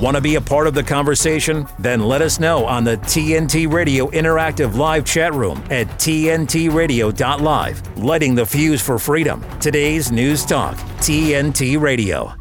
[0.00, 1.66] Want to be a part of the conversation?
[1.80, 7.98] Then let us know on the TNT Radio Interactive Live chat room at TNTRadio.live.
[7.98, 9.44] Lighting the fuse for freedom.
[9.58, 12.32] Today's News Talk, TNT Radio.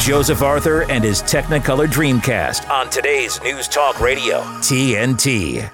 [0.00, 5.70] Joseph Arthur and his Technicolor Dreamcast on today's News Talk Radio, TNT.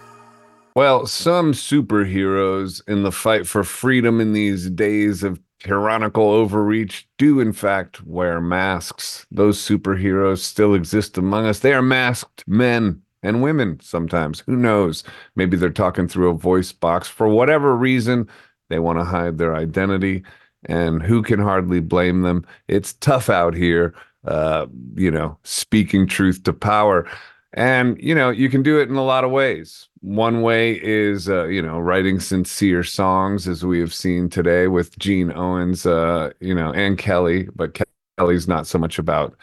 [0.75, 7.41] Well, some superheroes in the fight for freedom in these days of tyrannical overreach do,
[7.41, 9.27] in fact, wear masks.
[9.31, 11.61] Those superheroes still exist among us.
[11.61, 14.41] They are masked men and women sometimes.
[14.41, 15.05] Who knows?
[15.37, 17.09] Maybe they're talking through a voice box.
[17.09, 18.29] For whatever reason,
[18.69, 20.23] they want to hide their identity.
[20.67, 22.45] And who can hardly blame them?
[22.69, 23.95] It's tough out here
[24.29, 27.09] uh, you know, speaking truth to power.
[27.55, 29.88] And, you know, you can do it in a lot of ways.
[30.01, 34.99] One way is, uh, you know, writing sincere songs, as we have seen today with
[34.99, 37.79] Gene Owens, uh, you know, and Kelly, but
[38.17, 39.37] Kelly's not so much about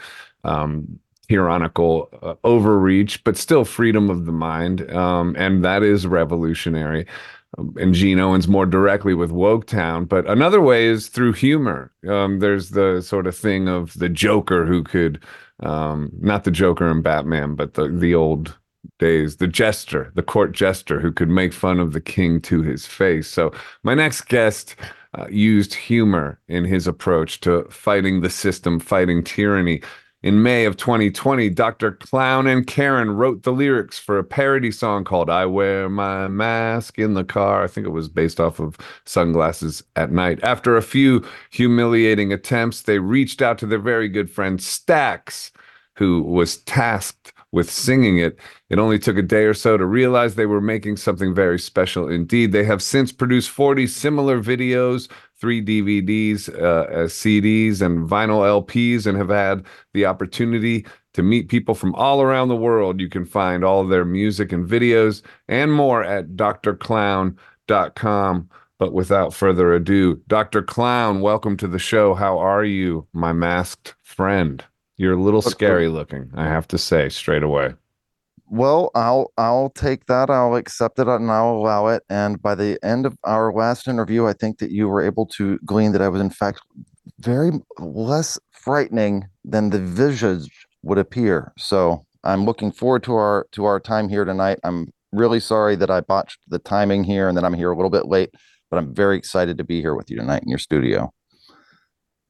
[0.44, 4.90] um, tyrannical uh, overreach, but still freedom of the mind.
[4.92, 7.06] Um, and that is revolutionary
[7.78, 10.08] and Gene Owens more directly with Woketown.
[10.08, 11.92] But another way is through humor.
[12.08, 15.24] Um, there's the sort of thing of the Joker who could,
[15.62, 18.58] um, not the Joker and Batman, but the the old
[19.00, 22.86] days, the jester, the court jester who could make fun of the king to his
[22.86, 23.28] face.
[23.28, 23.52] So
[23.84, 24.76] my next guest.
[25.18, 29.82] Uh, used humor in his approach to fighting the system, fighting tyranny.
[30.26, 31.92] In May of 2020, Dr.
[31.92, 36.98] Clown and Karen wrote the lyrics for a parody song called I Wear My Mask
[36.98, 37.64] in the Car.
[37.64, 40.40] I think it was based off of Sunglasses at Night.
[40.42, 45.52] After a few humiliating attempts, they reached out to their very good friend Stax,
[45.94, 48.38] who was tasked with singing it.
[48.70, 52.10] It only took a day or so to realize they were making something very special
[52.10, 52.52] indeed.
[52.52, 55.08] They have since produced 40 similar videos
[55.40, 61.76] three DVDs, uh, CDs, and vinyl LPs, and have had the opportunity to meet people
[61.76, 63.00] from all around the world.
[63.00, 67.38] You can find all of their music and videos and more at drclown.com.
[68.78, 70.62] But without further ado, Dr.
[70.62, 72.14] Clown, welcome to the show.
[72.16, 74.62] How are you, my masked friend?
[74.98, 77.74] You're a little scary looking, I have to say straight away
[78.48, 80.30] well, I'll I'll take that.
[80.30, 82.04] I'll accept it and I'll allow it.
[82.10, 85.58] And by the end of our last interview, I think that you were able to
[85.66, 86.62] glean that I was in fact
[87.20, 90.50] very less frightening than the visage
[90.84, 91.54] would appear.
[91.58, 94.60] So I'm looking forward to our to our time here tonight.
[94.64, 97.90] I'm really sorry that I botched the timing here and that I'm here a little
[97.90, 98.32] bit late,
[98.70, 101.12] but I'm very excited to be here with you tonight in your studio.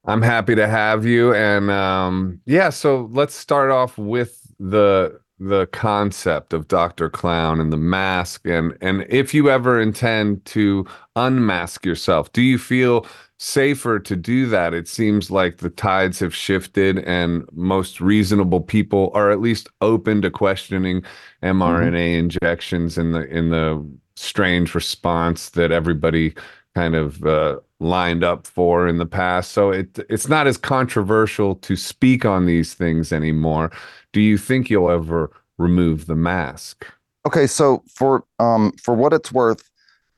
[0.08, 1.34] I'm happy to have you.
[1.34, 7.10] And um, yeah, so let's start off with the the concept of Dr.
[7.10, 12.58] Clown and the mask and and if you ever intend to unmask yourself do you
[12.58, 13.06] feel
[13.38, 19.12] safer to do that it seems like the tides have shifted and most reasonable people
[19.14, 21.02] are at least open to questioning
[21.44, 22.20] mRNA mm-hmm.
[22.20, 23.86] injections in the in the
[24.16, 26.34] strange response that everybody
[26.76, 31.56] kind of uh, lined up for in the past so it it's not as controversial
[31.56, 33.72] to speak on these things anymore
[34.16, 36.86] do you think you'll ever remove the mask?
[37.28, 39.70] Okay, so for um for what it's worth,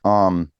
[0.03, 0.51] um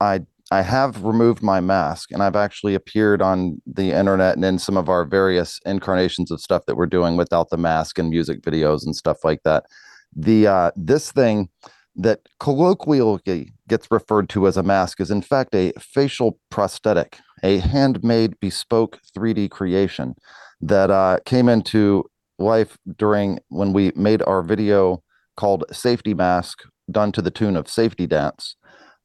[0.00, 4.58] I I have removed my mask and I've actually appeared on the internet and in
[4.58, 8.42] some of our various incarnations of stuff that we're doing without the mask and music
[8.42, 9.66] videos and stuff like that.
[10.14, 11.48] The uh this thing
[11.94, 17.56] that colloquially gets referred to as a mask is in fact a facial prosthetic, a
[17.56, 20.14] handmade bespoke 3D creation
[20.60, 22.04] that uh, came into
[22.38, 25.02] life during when we made our video
[25.38, 26.58] called Safety Mask,
[26.90, 28.56] done to the tune of Safety Dance.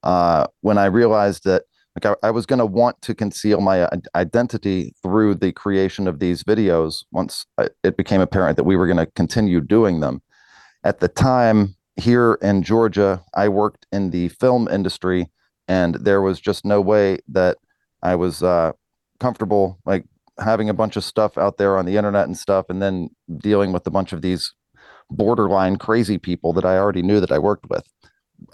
[0.04, 1.64] Uh, when I realized that
[1.96, 6.20] like I, I was going to want to conceal my identity through the creation of
[6.20, 7.46] these videos once
[7.86, 10.22] it became apparent that we were going to continue doing them.
[10.84, 15.30] At the time, here in Georgia, I worked in the film industry,
[15.68, 17.58] and there was just no way that
[18.03, 18.74] I was uh,
[19.19, 20.06] comfortable like
[20.40, 23.72] having a bunch of stuff out there on the internet and stuff, and then dealing
[23.72, 24.54] with a bunch of these
[25.10, 27.88] borderline crazy people that I already knew that I worked with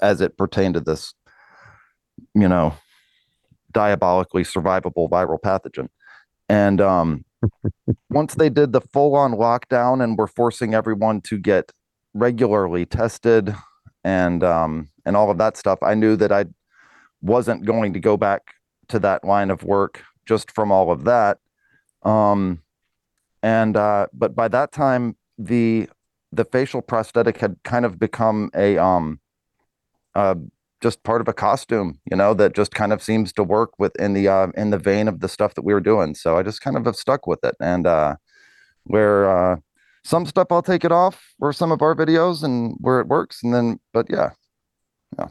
[0.01, 1.13] as it pertained to this,
[2.33, 2.75] you know,
[3.73, 5.89] diabolically survivable viral pathogen.
[6.47, 7.25] And um,
[8.09, 11.71] once they did the full on lockdown and were forcing everyone to get
[12.13, 13.56] regularly tested
[14.04, 16.45] and um, and all of that stuff, I knew that I
[17.21, 18.42] wasn't going to go back
[18.89, 21.39] to that line of work just from all of that.
[22.04, 22.62] Um,
[23.42, 25.89] and uh, but by that time, the
[26.31, 29.19] the facial prosthetic had kind of become a um,
[30.16, 30.36] uh,
[30.81, 34.13] just part of a costume, you know, that just kind of seems to work within
[34.13, 36.16] the uh, in the vein of the stuff that we were doing.
[36.16, 38.16] So I just kind of have stuck with it, and uh,
[38.83, 39.56] where uh,
[40.03, 43.44] some stuff I'll take it off or some of our videos and where it works,
[43.44, 44.31] and then but yeah,
[45.19, 45.29] yeah.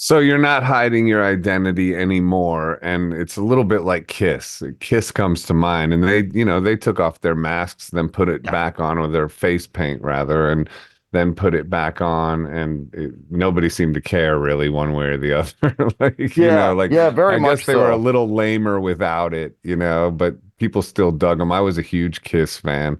[0.00, 4.62] So you're not hiding your identity anymore, and it's a little bit like Kiss.
[4.78, 8.28] Kiss comes to mind, and they, you know, they took off their masks, then put
[8.28, 8.50] it Yeah.
[8.52, 10.70] back on, or their face paint rather, and
[11.10, 15.16] then put it back on, and it, nobody seemed to care really one way or
[15.16, 15.90] the other.
[15.98, 19.34] like, you know, like yeah, very I much guess they were a little lamer without
[19.34, 21.50] it, you know, but people still dug them.
[21.50, 22.98] I was a huge Kiss fan,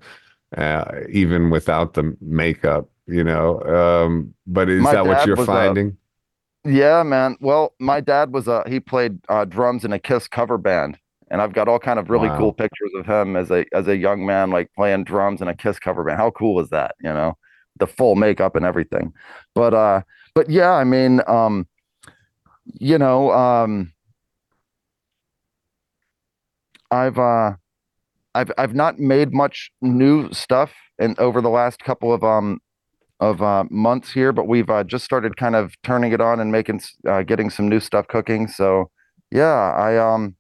[0.57, 3.61] uh, even without the makeup, you know.
[3.63, 5.97] Um, but is My that what you're was a- finding?
[6.65, 7.37] Yeah, man.
[7.41, 10.99] Well, my dad was a he played uh, drums in a Kiss cover band,
[11.31, 12.39] and I've got all kind of really Wow.
[12.39, 15.55] cool pictures of him as a as a young man, like playing drums in a
[15.57, 16.19] Kiss cover band.
[16.19, 16.95] How cool is that?
[17.01, 17.39] You know,
[17.79, 19.13] the full makeup and everything.
[19.55, 20.03] But uh,
[20.35, 21.67] but yeah, I mean, um,
[22.65, 23.93] you know, um,
[26.91, 27.55] I've uh,
[28.39, 32.61] I've I've not made much new stuff and over the last couple of um
[33.21, 36.53] of uh, months here, but we've uh, just started kind of turning it on and
[36.53, 38.47] making uh, getting some new stuff cooking.
[38.47, 38.91] So
[39.33, 40.37] yeah, I um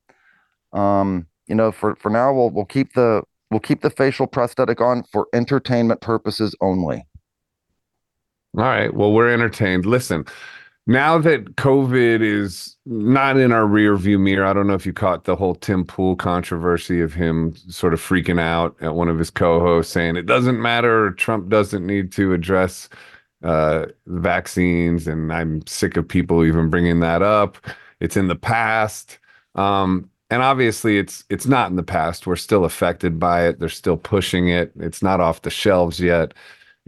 [0.72, 4.80] um you know for for now we'll we'll keep the we'll keep the facial prosthetic
[4.80, 7.04] on for entertainment purposes only.
[8.56, 8.94] All right.
[8.94, 9.86] Well, we're entertained.
[9.86, 10.24] Listen,
[10.88, 14.94] now that COVID is not in our rear view mirror, I don't know if you
[14.94, 19.18] caught the whole Tim Pool controversy of him sort of freaking out at one of
[19.18, 22.88] his co-hosts saying it doesn't matter, Trump doesn't need to address
[23.42, 27.58] uh, vaccines, and I'm sick of people even bringing that up.
[28.00, 29.18] It's in the past.
[29.56, 32.26] Um, and obviously it's it's not in the past.
[32.26, 33.60] We're still affected by it.
[33.60, 34.72] They're still pushing it.
[34.78, 36.32] It's not off the shelves yet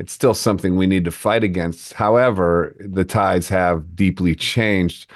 [0.01, 1.93] it's still something we need to fight against.
[1.93, 5.11] However, the tides have deeply changed.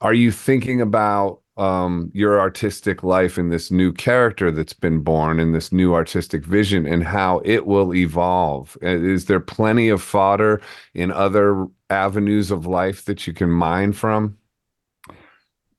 [0.00, 5.40] Are you thinking about um, your artistic life in this new character that's been born
[5.40, 8.78] and this new artistic vision and how it will evolve?
[8.80, 10.62] Uh, Is there plenty of fodder
[10.94, 14.38] in other avenues of life that you can mine from?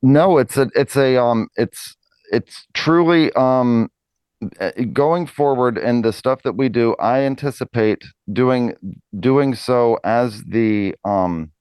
[0.01, 1.95] No, it's a it's a um it's
[2.33, 3.89] it's truly um
[4.93, 8.75] going forward in the stuff that we do, I anticipate doing
[9.19, 11.51] doing so as the um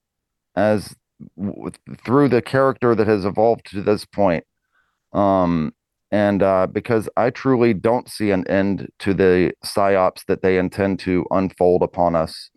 [0.55, 0.95] as
[1.37, 1.71] w-
[2.05, 4.45] through the character that has evolved to this point.
[5.13, 5.73] Um
[6.11, 10.99] and uh because I truly don't see an end to the psyops that they intend
[11.01, 12.49] to unfold upon us.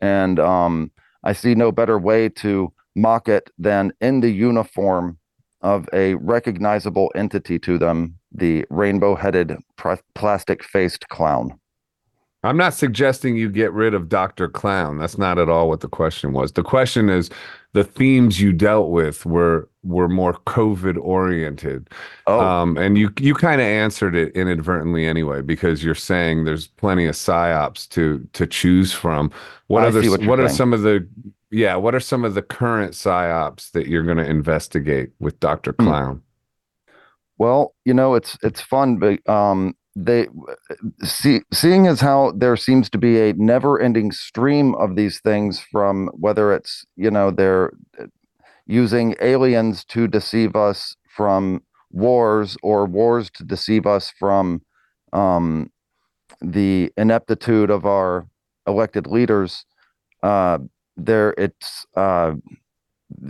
[0.00, 0.92] And um
[1.24, 5.18] I see no better way to mock it than in the uniform
[5.62, 9.56] of a recognizable entity to them, the rainbow headed
[10.14, 11.58] plastic faced clown.
[12.42, 14.48] I'm not suggesting you get rid of Dr.
[14.48, 14.98] Clown.
[14.98, 16.52] That's not at all what the question was.
[16.52, 17.28] The question is
[17.74, 21.90] the themes you dealt with were were more COVID oriented.
[22.26, 26.66] Oh, Um, and you you kind of answered it inadvertently anyway, because you're saying there's
[26.66, 29.30] plenty of psyops to to choose from.
[29.66, 30.56] What I other what what are saying.
[30.56, 31.06] some of the
[31.50, 35.74] yeah, what are some of the current psyops that you're gonna investigate with Dr.
[35.78, 35.84] Hmm.
[35.86, 36.22] Clown?
[37.40, 40.28] Well, you know, it's it's fun, but um they
[41.04, 45.58] see seeing as how there seems to be a never ending stream of these things
[45.72, 48.06] from whether it's, you know, they're uh,
[48.66, 54.62] using aliens to deceive us from wars or wars to deceive us from
[55.14, 55.70] um
[56.42, 58.26] the ineptitude of our
[58.66, 59.64] elected leaders
[60.22, 60.58] uh
[60.96, 62.32] there it's uh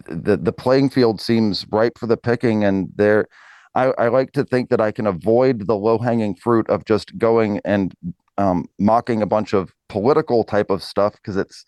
[0.09, 3.27] the the playing field seems ripe for the picking and there
[3.75, 7.17] I, I like to think that I can avoid the low hanging fruit of just
[7.19, 7.95] going and
[8.39, 11.65] um, mocking a bunch of political type of stuff because it's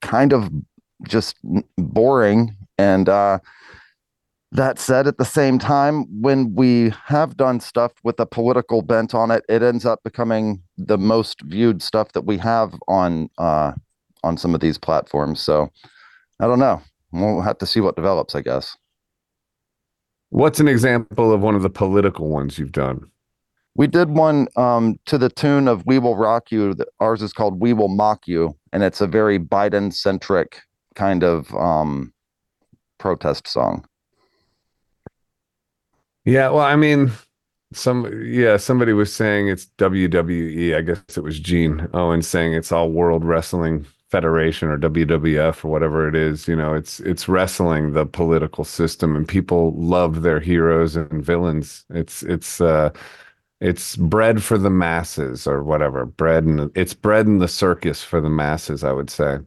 [0.00, 0.50] kind of
[1.06, 1.36] just
[1.76, 2.56] boring.
[2.78, 3.38] And uh,
[4.52, 9.14] that said, at the same time, when we have done stuff with a political bent
[9.14, 13.72] on it, it ends up becoming the most viewed stuff that we have on uh,
[14.22, 15.40] on some of these platforms.
[15.40, 15.70] So
[16.40, 16.80] I don't know.
[17.12, 18.76] We'll have to see what develops, I guess.
[20.34, 23.08] What's an example of one of the political ones you've done?
[23.76, 27.60] We did one um, to the tune of "We Will Rock You." Ours is called
[27.60, 30.60] "We Will Mock You," and it's a very Biden-centric
[30.96, 32.12] kind of um,
[32.98, 33.86] protest song.
[36.24, 37.12] Yeah, well, I mean,
[37.72, 40.76] some yeah, somebody was saying it's WWE.
[40.76, 45.68] I guess it was Gene Owen saying it's all World Wrestling Federation or WWF or
[45.68, 46.46] whatever it is.
[46.46, 51.84] You know, it's it's wrestling the political system, and people love their heroes and villains.
[51.90, 52.90] It's it's uh
[53.60, 56.06] it's bread for the masses or whatever.
[56.06, 59.38] Bread and it's bread in the circus for the masses, I would say.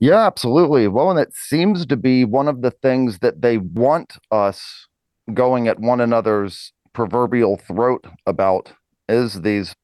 [0.00, 0.86] Yeah, absolutely.
[0.88, 4.86] Well, and it seems to be one of the things that they want us
[5.32, 8.72] going at one another's proverbial throat about
[9.08, 9.74] is these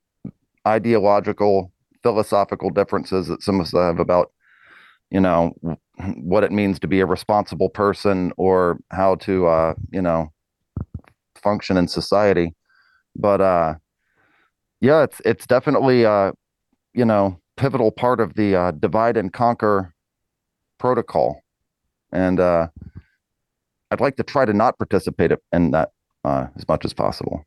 [0.67, 4.33] ideological, philosophical differences that some of us have about,
[5.11, 5.53] you know,
[6.17, 10.33] what it means to be a responsible person or how to, uh, you know,
[11.43, 12.55] function in society.
[13.17, 13.75] But uh,
[14.81, 16.33] yeah, it's it's definitely uh,
[16.95, 19.95] you know, pivotal part of the uh, divide and conquer
[20.79, 21.43] protocol,
[22.13, 22.69] and uh,
[23.91, 25.91] I'd like to try to not participate in that
[26.25, 27.45] uh, as much as possible.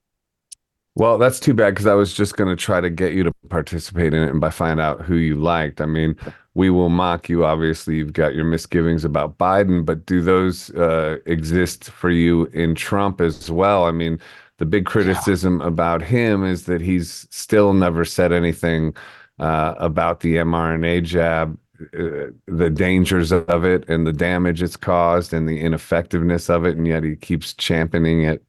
[0.96, 3.32] Well, that's too bad because I was just going to try to get you to
[3.48, 5.80] participate in it and by find out who you liked.
[5.80, 6.18] I mean,
[6.54, 7.46] we will mock you.
[7.46, 12.76] Obviously, you've got your misgivings about Biden, but do those uh, exist for you in
[12.76, 13.86] Trump as well?
[13.86, 14.20] I mean,
[14.58, 15.68] the big criticism yeah.
[15.68, 18.94] about him is that he's still never said anything
[19.40, 21.58] uh, about the mRNA jab,
[21.98, 26.76] uh, the dangers of it, and the damage it's caused, and the ineffectiveness of it,
[26.76, 28.44] and yet he keeps championing it,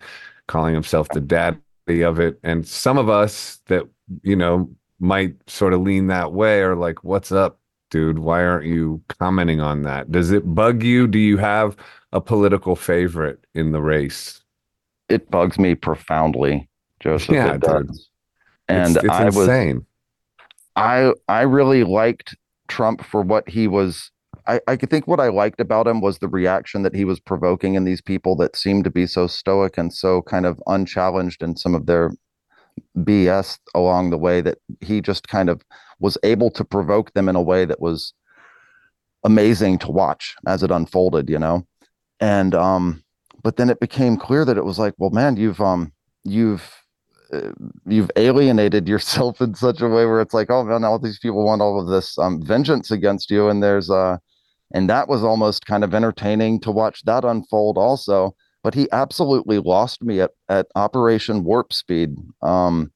[0.48, 2.38] calling himself the dad of it.
[2.42, 3.84] And some of us that,
[4.22, 4.70] you know,
[5.00, 7.58] might sort of lean that way are like, what's up,
[7.90, 8.20] dude?
[8.20, 10.12] Why aren't you commenting on that?
[10.12, 11.08] Does it bug you?
[11.08, 11.76] Do you have
[12.12, 14.40] a political favorite in the race?
[15.08, 16.68] It bugs me profoundly,
[17.00, 17.34] Joseph.
[17.34, 17.90] Yeah, dude.
[18.68, 19.76] And it's, it's I insane.
[19.76, 19.84] was
[20.76, 22.36] I I really liked
[22.68, 24.11] Trump for what he was
[24.46, 27.74] I, I think what I liked about him was the reaction that he was provoking
[27.74, 31.56] in these people that seemed to be so stoic and so kind of unchallenged in
[31.56, 32.12] some of their
[32.98, 35.62] BS along the way that he just kind of
[36.00, 38.12] was able to provoke them in a way that was
[39.24, 41.66] amazing to watch as it unfolded, you know?
[42.20, 43.02] And um
[43.42, 45.92] but then it became clear that it was like, well, man, you've um
[46.24, 46.82] you've
[47.32, 47.52] uh,
[47.86, 51.44] you've alienated yourself in such a way where it's like, oh man, all these people
[51.44, 54.18] want all of this um, vengeance against you, and there's uh,
[54.72, 58.34] and that was almost kind of entertaining to watch that unfold also.
[58.62, 62.16] But he absolutely lost me at at Operation Warp Speed.
[62.42, 62.92] Um,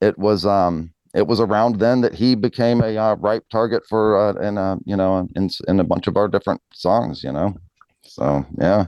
[0.00, 4.16] it was um, it was around then that he became a uh, ripe target for
[4.16, 7.54] uh, in a you know in in a bunch of our different songs, you know.
[8.02, 8.86] So yeah.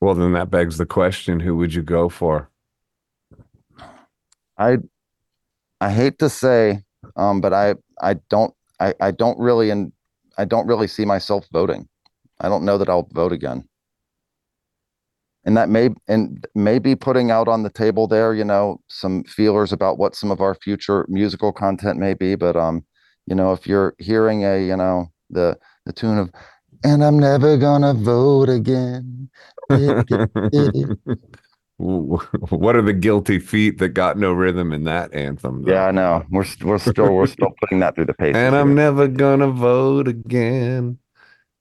[0.00, 2.50] Well, then that begs the question: Who would you go for?
[4.58, 4.78] I
[5.80, 6.82] I hate to say,
[7.16, 9.92] um, but I I don't I I don't really and
[10.38, 11.88] I don't really see myself voting.
[12.40, 13.68] I don't know that I'll vote again.
[15.44, 19.72] And that may and maybe putting out on the table there, you know, some feelers
[19.72, 22.36] about what some of our future musical content may be.
[22.36, 22.84] But um,
[23.26, 26.30] you know, if you're hearing a, you know, the the tune of
[26.84, 29.30] and I'm never gonna vote again.
[32.50, 35.62] what are the guilty feet that got no rhythm in that anthem?
[35.62, 35.72] Though?
[35.72, 36.24] Yeah, I know.
[36.30, 38.36] We're we're still we're still putting that through the paces.
[38.36, 38.76] And I'm here.
[38.76, 40.98] never gonna vote again.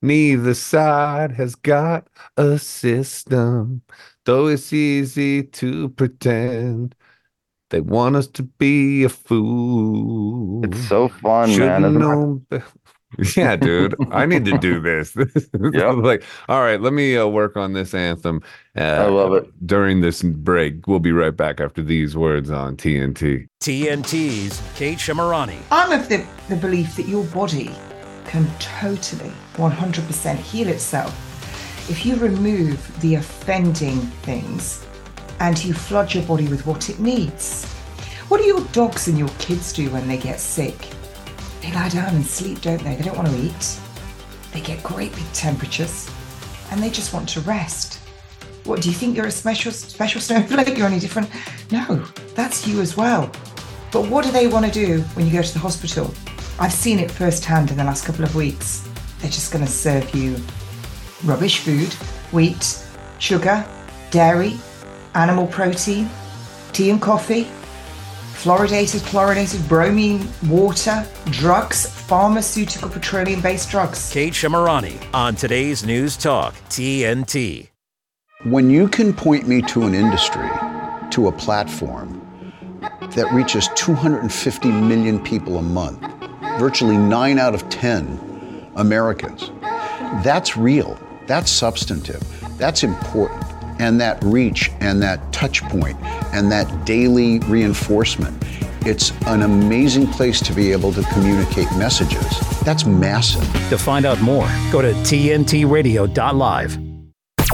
[0.04, 3.84] Neither side has got a system,
[4.26, 6.96] though it's easy to pretend.
[7.70, 10.66] They want us to be a fool.
[10.66, 12.46] It's so fun, Shouldn't man.
[13.36, 15.16] yeah, dude, I need to do this.
[15.74, 18.42] yeah, like, all right, let me uh, work on this anthem.
[18.78, 19.68] Uh, I love it.
[19.68, 23.48] During this break, we'll be right back after these words on TNT.
[23.62, 25.58] TNT's Kate Shemirani.
[25.72, 27.72] I'm of the, the belief that your body
[28.26, 31.28] can totally 100% heal itself
[31.90, 34.86] if you remove the offending things
[35.42, 37.66] and you flood your body with what it needs.
[38.30, 40.78] What do your dogs and your kids do when they get sick?
[41.62, 42.96] They lie down and sleep, don't they?
[42.96, 43.80] They don't want to eat.
[44.52, 46.10] They get great big temperatures
[46.72, 48.00] and they just want to rest.
[48.64, 50.78] What do you think you're a special special snowflake?
[50.78, 51.30] You're any different?
[51.72, 52.04] No,
[52.36, 53.32] that's you as well.
[53.92, 56.14] But what do they want to do when you go to the hospital?
[56.60, 58.88] I've seen it firsthand in the last couple of weeks.
[59.20, 60.38] They're just going to serve you
[61.24, 61.94] rubbish food,
[62.32, 62.84] wheat,
[63.20, 63.66] sugar,
[64.10, 64.58] dairy,
[65.14, 66.10] animal protein,
[66.72, 67.48] tea and coffee,
[68.42, 74.12] fluoridated, chlorinated, bromine, water, drugs, pharmaceutical, petroleum based drugs.
[74.12, 77.70] Kate Shemirani on today's News Talk, TNT.
[78.44, 80.50] When you can point me to an industry,
[81.12, 82.20] to a platform
[83.16, 86.02] that reaches 250 million people a month,
[86.58, 89.52] virtually nine out of 10 Americans,
[90.24, 92.24] that's real, that's substantive,
[92.58, 93.51] that's important
[93.82, 95.98] and that reach and that touch point
[96.34, 98.38] and that daily reinforcement.
[98.86, 102.40] It's an amazing place to be able to communicate messages.
[102.62, 103.42] That's massive.
[103.70, 106.78] To find out more, go to tntradio.live.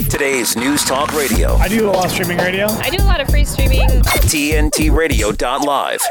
[0.10, 1.54] Today's News Talk Radio.
[1.56, 2.68] I do a lot of streaming radio.
[2.68, 3.88] I do a lot of free streaming.
[3.90, 6.02] tntradio.live.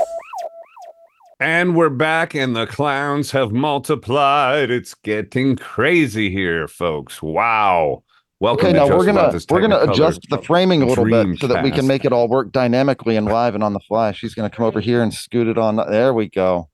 [1.39, 4.71] And we're back, and the clowns have multiplied.
[4.71, 7.23] It's getting crazy here, folks.
[7.23, 8.05] Wow.
[8.38, 11.38] Welcome Okay, to now we're gonna This we're gonna adjust the framing a little bit
[11.38, 14.12] so that we can make it all work dynamically and live and on the fly.
[14.12, 15.76] She's gonna come over here and scoot it on.
[15.76, 16.69] There we go.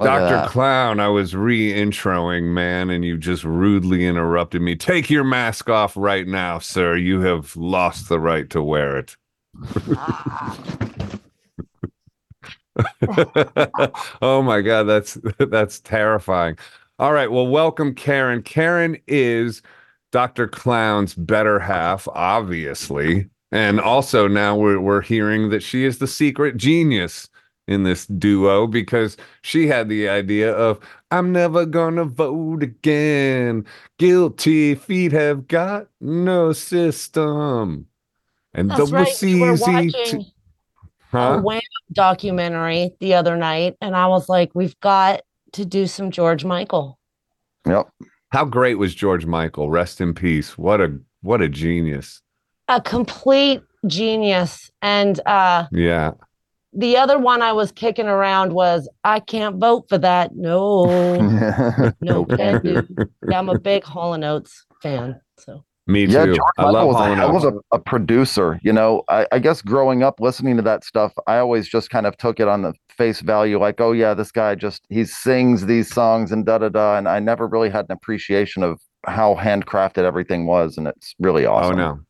[0.00, 0.48] Dr.
[0.48, 4.74] Clown, I was re-introing, man, and you just rudely interrupted me.
[4.74, 6.96] Take your mask off right now, sir.
[6.96, 9.16] You have lost the right to wear it.
[9.96, 10.58] Ah.
[14.22, 16.56] oh my god, that's that's terrifying.
[17.00, 18.42] All right, well, welcome, Karen.
[18.42, 19.62] Karen is
[20.10, 20.48] Dr.
[20.48, 23.28] Clown's better half, obviously.
[23.50, 27.28] And also now we're we're hearing that she is the secret genius
[27.66, 33.64] in this duo because she had the idea of I'm never gonna vote again.
[33.98, 37.86] Guilty feet have got no system.
[38.54, 39.08] And That's the right.
[39.08, 40.24] was We were easy watching
[41.12, 41.40] to a?
[41.40, 41.60] Wham
[41.92, 45.22] documentary the other night, and I was like, we've got
[45.52, 46.98] to do some George Michael.
[47.66, 47.88] Yep.
[48.30, 49.70] How great was George Michael?
[49.70, 50.58] Rest in peace.
[50.58, 52.22] What a what a genius.
[52.68, 54.70] A complete genius.
[54.82, 56.12] And uh, Yeah.
[56.74, 60.36] the other one I was kicking around was, I can't vote for that.
[60.36, 61.16] No,
[62.02, 62.86] no, can do.
[63.28, 65.20] Yeah, I'm a big Hall and Oates fan.
[65.38, 66.12] So Me too.
[66.12, 67.56] yeah, George I Michael love was a Hall and hell of Oates.
[67.72, 68.60] a, a producer.
[68.62, 72.06] You know, I, I guess growing up listening to that stuff, I always just kind
[72.06, 75.64] of took it on the face value, like, oh yeah, this guy just he sings
[75.64, 76.98] these songs and da da da.
[76.98, 81.46] And I never really had an appreciation of how handcrafted everything was, and it's really
[81.46, 81.78] oh, awesome.
[81.80, 82.00] Oh no.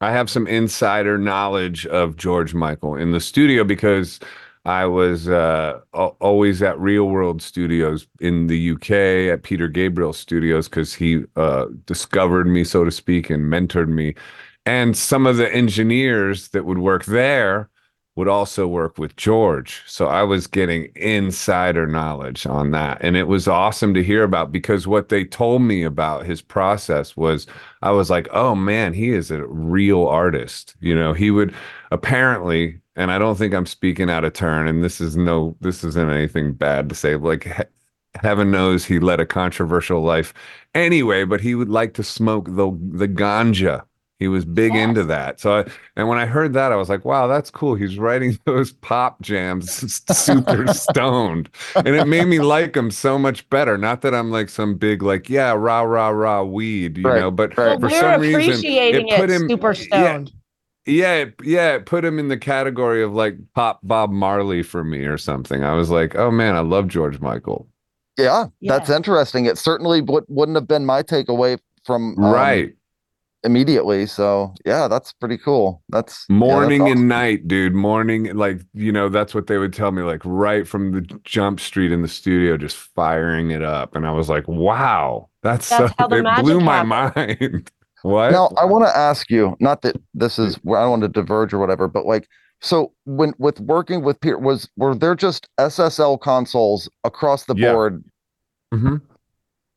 [0.00, 4.20] I have some insider knowledge of George Michael in the studio because
[4.68, 10.68] I was uh, always at Real World Studios in the UK at Peter Gabriel Studios
[10.68, 14.14] because he uh, discovered me, so to speak, and mentored me.
[14.66, 17.70] And some of the engineers that would work there
[18.14, 19.82] would also work with George.
[19.86, 22.98] So I was getting insider knowledge on that.
[23.00, 27.16] And it was awesome to hear about because what they told me about his process
[27.16, 27.46] was
[27.80, 30.74] I was like, oh man, he is a real artist.
[30.80, 31.54] You know, he would
[31.92, 35.84] apparently, and I don't think I'm speaking out of turn, and this is no, this
[35.84, 37.16] isn't anything bad to say.
[37.16, 37.64] Like, he-
[38.22, 40.34] heaven knows he led a controversial life
[40.74, 43.84] anyway, but he would like to smoke the the ganja.
[44.18, 45.38] He was big into that.
[45.38, 47.76] So, I, and when I heard that, I was like, wow, that's cool.
[47.76, 49.72] He's writing those pop jams
[50.08, 51.48] super stoned.
[51.84, 53.78] And it made me like him so much better.
[53.78, 57.30] Not that I'm like some big, like, yeah, rah, rah, rah weed, you Right, know,
[57.30, 57.78] but right.
[57.80, 60.32] For some reason, appreciating it put him super stoned.
[60.32, 60.37] yeah,
[60.88, 65.04] it, yeah, it put him in the category of like pop Bob Marley for me
[65.04, 65.62] or something.
[65.64, 67.68] I was like, oh man, I love George Michael.
[68.16, 69.44] Yeah, that's interesting.
[69.44, 72.74] It certainly would, wouldn't have been my takeaway from um, right.
[73.44, 74.06] immediately.
[74.06, 75.82] So yeah, that's pretty cool.
[75.88, 76.98] That's yeah, that's Morning awesome.
[76.98, 77.74] and night, dude.
[77.74, 81.60] Morning, like, you know, that's what they would tell me, like, right from the jump
[81.60, 83.94] street in the studio, just firing it up.
[83.94, 87.70] And I was like, wow, that's, That's so, how the it magic blew my mind.
[88.08, 88.32] What?
[88.32, 91.52] Now I want to ask you, not that this is where I want to diverge
[91.52, 92.28] or whatever, but like,
[92.60, 97.72] so when with working with Peter, was were there just SSL consoles across the Yeah.
[97.72, 98.04] board?
[98.72, 98.96] hmm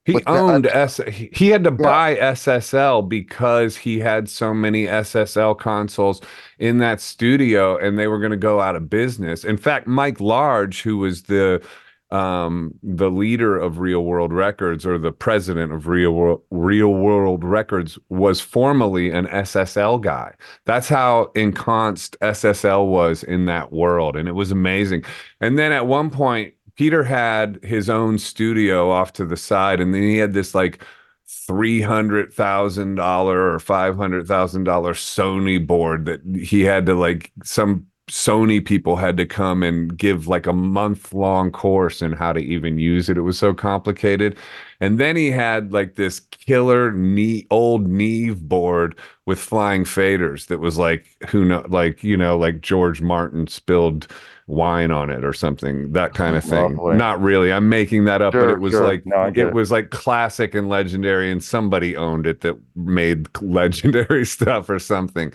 [0.06, 0.98] He With the- owned S.
[1.08, 6.22] He, he had to buy SSL because he had so many SSL consoles
[6.58, 9.44] in that studio, and they were going to go out of business.
[9.46, 11.62] In fact, Mike Large, who was the
[12.12, 17.44] um the leader of Real World Records or the president of Real World Real World
[17.44, 20.34] Records was formerly an SSL guy.
[20.66, 25.04] That's how encompassed SSL was in that world and it was amazing.
[25.40, 29.94] And then at one point Peter had his own studio off to the side and
[29.94, 30.84] then he had this like
[31.50, 39.26] $300,000 or $500,000 Sony board that he had to like some Sony people had to
[39.26, 43.18] come and give like a month long course in how to even use it.
[43.18, 44.38] It was so complicated.
[44.82, 50.60] And then he had like this killer knee old Neve board with flying faders that
[50.60, 54.08] was like who know like you know like George Martin spilled
[54.46, 56.76] wine on it or something that oh, kind of thing.
[56.76, 56.98] Lovely.
[56.98, 57.54] Not really.
[57.54, 58.86] I'm making that up, but it was sure.
[58.86, 59.54] like No, it it.
[59.54, 65.32] was like classic and legendary and somebody owned it that made legendary stuff or something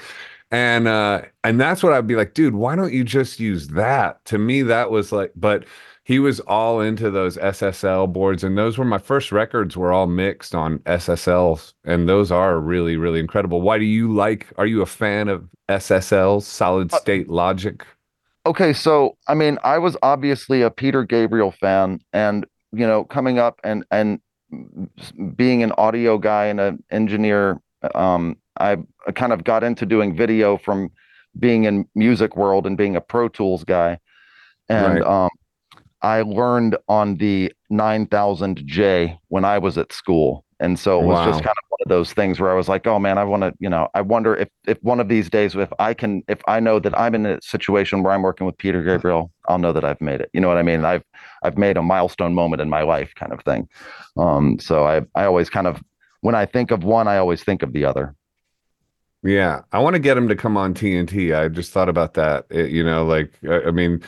[0.51, 4.25] and uh and that's what i'd be like dude why don't you just use that?
[4.27, 5.65] To me that was like but
[6.05, 10.07] he was all into those ssl boards and those were my first records were all
[10.07, 13.61] mixed on ssls and those are really really incredible.
[13.61, 17.85] Why do you like are you a fan of ssls solid Uh, state logic?
[18.47, 23.39] Okay, so I mean, I was obviously a Peter Gabriel fan, and you know, coming
[23.39, 24.21] up and and
[25.35, 27.61] being an audio guy and an engineer,
[27.95, 28.79] um, I
[29.13, 30.91] kind of got into doing video from
[31.39, 33.99] being in music world and being a Pro Tools guy,
[34.69, 35.05] and Right.
[35.05, 35.31] um,
[36.03, 41.21] I learned on the 9000J when I was at school, And so it was Wow.
[41.21, 43.43] just kind of one of those things where I was like, oh man, I want
[43.43, 46.41] to, you know, I wonder if if one of these days, if I can, if
[46.49, 49.73] I know that I'm in a situation where I'm working with Peter Gabriel, I'll know
[49.75, 50.31] that I've made it.
[50.35, 50.85] You know what I mean?
[50.87, 51.05] I've
[51.45, 53.69] I've made a milestone moment in my life, kind of thing.
[54.19, 55.83] Um, so I I always kind of
[56.23, 58.16] when I think of one, I always think of the other.
[59.23, 61.37] Yeah, I want to get him to come on TNT.
[61.37, 62.47] I just thought about that.
[62.51, 64.03] It- you know, like I, I mean,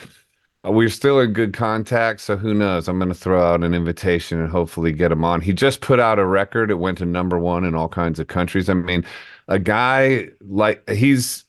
[0.66, 2.88] uh, we're still in good contact, so who knows?
[2.88, 5.40] I'm going to throw out an invitation and hopefully get him on.
[5.40, 6.70] He just put out a record.
[6.70, 8.68] It went to number one in all kinds of countries.
[8.68, 9.04] I mean,
[9.48, 11.44] a guy like he's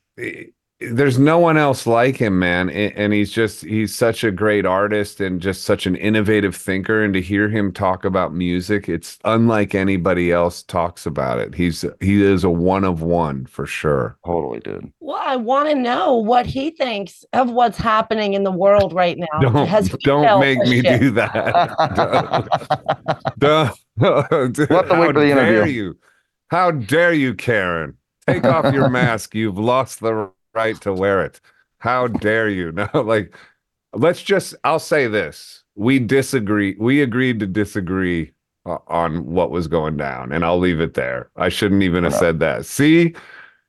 [0.82, 2.70] there's no one else like him, man.
[2.70, 7.04] And he's just he's such a great artist and just such an innovative thinker.
[7.04, 11.54] And to hear him talk about music, it's unlike anybody else talks about it.
[11.54, 14.18] He's he is a one of one for sure.
[14.26, 14.94] Totally, dude.
[15.02, 19.18] Well, I want to know what he thinks of what's happening in the world right
[19.18, 19.40] now.
[19.42, 21.02] Don't Has don't make me shift?
[21.02, 21.76] do that.
[23.38, 25.72] Don't- don't- We'll have How dare interview.
[25.74, 25.98] you?
[26.48, 27.98] How dare you, Karen?
[28.28, 29.36] Take off your mask.
[29.36, 31.40] You've lost the right to wear it.
[31.80, 32.72] How dare you?
[32.94, 33.36] No, like
[33.94, 35.64] let's just I'll say this.
[35.76, 36.76] We disagree.
[36.80, 38.34] We agreed to disagree
[38.66, 41.30] uh, on what was going down, and I'll leave it there.
[41.38, 42.66] I shouldn't even have said that.
[42.66, 43.16] See,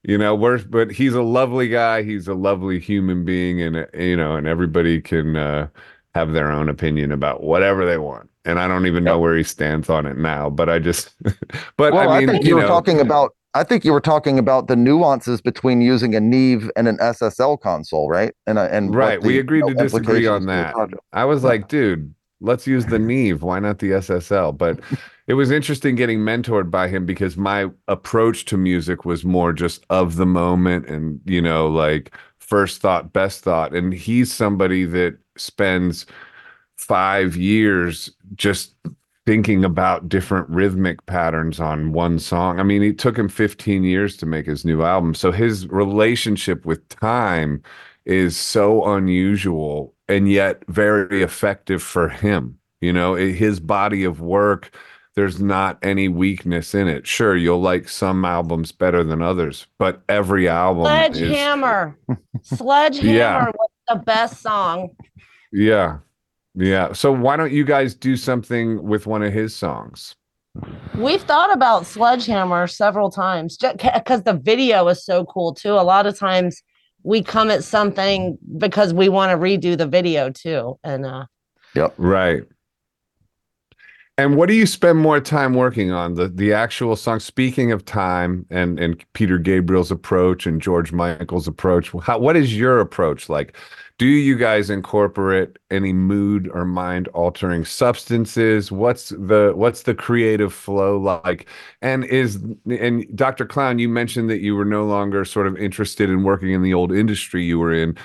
[0.02, 2.02] you know, we're but he's a lovely guy.
[2.02, 5.68] He's a lovely human being, and uh, you know, and everybody can uh,
[6.14, 8.28] have their own opinion about whatever they want.
[8.44, 11.14] And I don't even know where he stands on it now, but I just,
[11.76, 13.34] but well, I I, mean, think you you were know, talking about.
[13.54, 17.60] I think you were talking about the nuances between using a Neve and an SSL
[17.60, 18.32] console, right?
[18.46, 20.74] And a, and Right, we agreed you know, to disagree on the that.
[21.12, 23.42] I was like, dude, let's use the Neve.
[23.42, 24.56] Why not the SSL?
[24.56, 24.78] But
[25.26, 29.84] it was interesting getting mentored by him because my approach to music was more just
[29.90, 33.74] of the moment and, you know, like first thought, best thought.
[33.74, 36.06] And he's somebody that spends
[36.76, 38.74] five years just
[39.26, 42.58] thinking about different rhythmic patterns on one song.
[42.58, 45.14] I mean, it took him 15 years to make his new album.
[45.14, 47.62] So his relationship with time
[48.06, 52.58] is so unusual and yet very effective for him.
[52.80, 54.74] You know, his body of work,
[55.16, 57.06] there's not any weakness in it.
[57.06, 61.96] Sure, you'll like some albums better than others, but every album is Sledgehammer.
[62.42, 63.44] Sledgehammer Yeah.
[63.46, 64.90] was the best song.
[65.52, 65.98] yeah.
[66.54, 66.92] Yeah.
[66.92, 70.14] So why don't you guys do something with one of his songs?
[70.96, 75.74] We've thought about Sledgehammer several times because the video is so cool too.
[75.74, 76.62] A lot of times
[77.02, 80.78] we come at something because we want to redo the video too.
[80.82, 81.26] And uh
[81.74, 81.94] Yep.
[81.98, 82.42] Right.
[84.20, 86.12] And what do you spend more time working on?
[86.12, 87.20] The the actual song.
[87.20, 92.54] Speaking of time and and Peter Gabriel's approach and George Michael's approach, how, what is
[92.54, 93.56] your approach like?
[93.96, 98.70] Do you guys incorporate any mood or mind altering substances?
[98.70, 101.46] What's the what's the creative flow like?
[101.80, 103.46] And is and Dr.
[103.46, 106.74] Clown, you mentioned that you were no longer sort of interested in working in the
[106.74, 107.96] old industry you were in.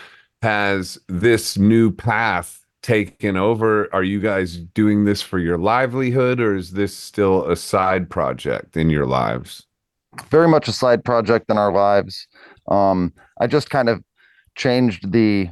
[0.41, 3.93] Has this new path taken over?
[3.93, 8.77] Are you guys doing this for your livelihood or is this still a side project
[8.77, 9.65] in your lives?
[10.29, 12.27] very much a side project in our lives.
[12.69, 14.01] Um, I just kind of
[14.55, 15.49] changed the,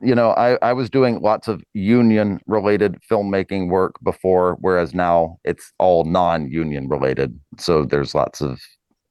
[0.00, 5.38] you know, I, I was doing lots of union related filmmaking work before, whereas now
[5.44, 7.38] it's all non union related.
[7.58, 8.60] So there's lots of,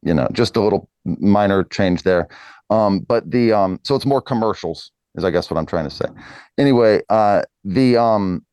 [0.02, 2.28] you know, just a little minor change there.
[2.70, 5.96] Um, but the, um, so it's more commercials is I guess what I'm trying to
[5.96, 6.06] say.
[6.58, 8.46] Anyway, uh, the, um,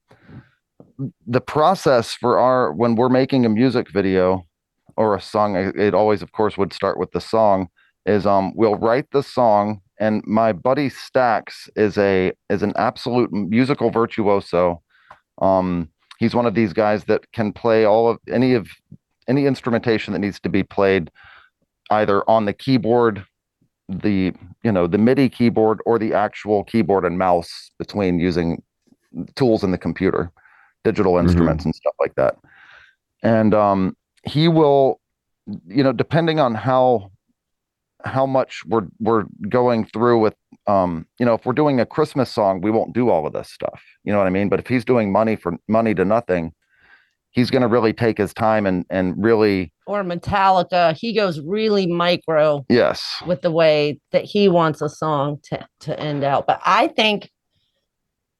[1.26, 4.44] the process for our, when we're making a music video,
[5.00, 7.68] or a song it always of course would start with the song
[8.04, 13.32] is um we'll write the song and my buddy Stax is a is an absolute
[13.32, 14.82] musical virtuoso
[15.40, 18.68] um he's one of these guys that can play all of any of
[19.26, 21.10] any instrumentation that needs to be played
[21.90, 23.24] either on the keyboard
[23.90, 28.62] the you know the MIDI keyboard or the actual keyboard and mouse between using
[29.34, 30.30] tools in the computer
[30.84, 32.36] digital instruments and stuff like that.
[33.22, 35.00] And um he will
[35.66, 37.10] you know depending on how
[38.04, 40.34] how much we're we're going through with
[40.66, 43.50] um you know if we're doing a christmas song we won't do all of this
[43.50, 43.82] stuff.
[44.04, 44.48] You know what i mean?
[44.48, 46.52] But if he's doing money for money to nothing
[47.30, 51.86] he's going to really take his time and and really or Metallica, he goes really
[51.86, 53.22] micro yes.
[53.26, 56.46] with the way that he wants a song to to end out.
[56.46, 57.30] But I think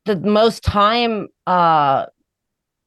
[0.05, 2.07] the most time uh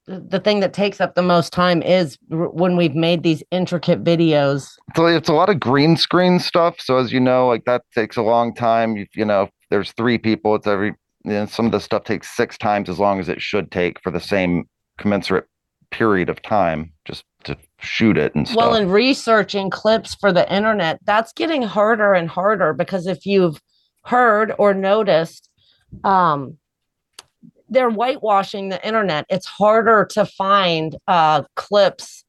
[0.05, 4.03] the thing that takes up the most time is r- when we've made these intricate
[4.03, 4.69] videos.
[4.97, 6.75] So it's a lot of green screen stuff.
[6.79, 8.97] So as you know like that takes a long time.
[8.97, 10.93] You, you know there's three people it's every
[11.25, 13.99] you know, some of the stuff takes six times as long as it should take
[14.01, 14.65] for the same
[14.97, 15.45] commensurate
[15.93, 18.57] period of time just to shoot it and stuff.
[18.57, 23.61] Well, in researching clips for the internet, that's getting harder and harder because if you've
[24.03, 25.49] heard or noticed,
[26.03, 26.57] um,
[27.69, 29.25] they're whitewashing the internet.
[29.29, 32.25] It's harder to find uh, clips.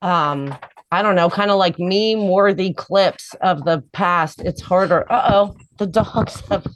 [0.00, 0.56] Um,
[0.90, 4.40] I don't know, kind of like meme worthy clips of the past.
[4.40, 5.10] It's harder.
[5.12, 6.66] Uh oh, the dogs have.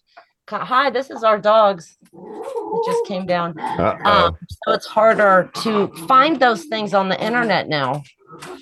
[0.50, 1.96] Hi, this is our dogs.
[2.12, 3.58] It just came down.
[4.04, 8.02] Um, so it's harder to find those things on the internet now.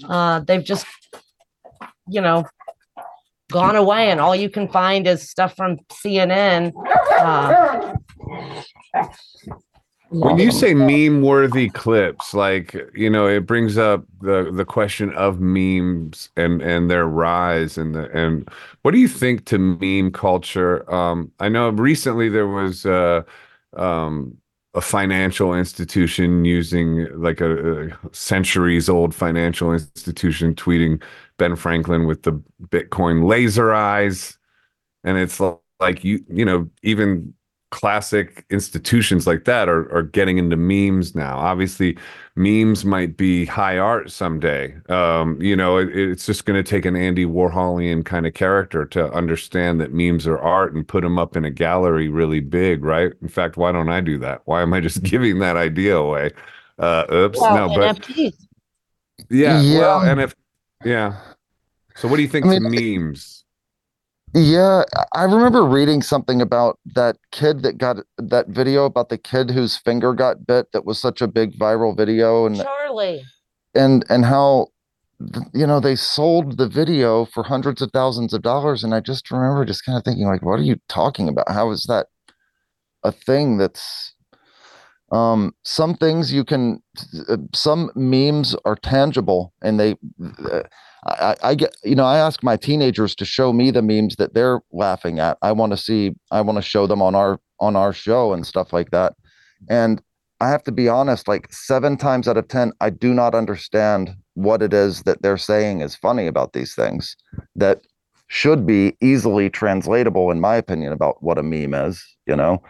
[0.04, 0.86] Uh, they've just,
[2.08, 2.44] you know,
[3.50, 6.72] gone away, and all you can find is stuff from CNN.
[7.18, 7.94] Uh,
[10.10, 15.12] When you say meme worthy clips, like, you know, it brings up the the question
[15.14, 18.48] of memes and and their rise and the and
[18.82, 20.90] what do you think to meme culture?
[20.92, 23.22] Um I know recently there was uh
[23.76, 24.38] um
[24.74, 31.02] a financial institution using like a, a centuries old financial institution tweeting
[31.36, 32.32] Ben Franklin with the
[32.68, 34.38] Bitcoin laser eyes
[35.04, 37.34] and it's li- like you you know even
[37.70, 41.36] classic institutions like that are, are getting into memes now.
[41.38, 41.98] Obviously
[42.34, 44.74] memes might be high art someday.
[44.88, 48.86] Um, you know it, it's just going to take an andy warholian kind of character
[48.86, 52.82] to understand that memes are art and put them up in a gallery really big
[52.84, 53.12] right?
[53.22, 54.42] In fact why don't i do that?
[54.46, 56.30] Why am i just giving that idea away?
[56.78, 58.46] Uh oops well, no but NFTs.
[59.30, 60.10] yeah, well Yeah.
[60.12, 60.34] and if
[60.84, 61.16] yeah.
[61.96, 63.37] So what do you think I to mean, memes
[64.34, 64.82] Yeah,
[65.14, 69.76] I remember reading something about that kid that got that video about the kid whose
[69.76, 73.24] finger got bit that was such a big viral video and Charlie.
[73.74, 74.68] and and how
[75.54, 79.30] you know they sold the video for hundreds of thousands of dollars and I just
[79.30, 81.50] remember just kind of thinking like what are you talking about?
[81.50, 82.06] How is that
[83.02, 84.14] a thing that's
[85.10, 86.82] um some things you can
[87.28, 89.94] uh, some memes are tangible and they
[90.50, 90.62] uh,
[91.06, 94.34] I, I get you know i ask my teenagers to show me the memes that
[94.34, 95.38] they're laughing at.
[95.42, 98.46] I want to see i want to show them on our on our show and
[98.46, 99.14] stuff like that.
[99.68, 100.02] And
[100.40, 104.14] i have to be honest like seven times out of ten i do not understand
[104.34, 107.16] what it is that they're saying is funny about these things
[107.56, 107.80] that
[108.28, 112.62] should be easily translatable in my opinion about what a meme is you know?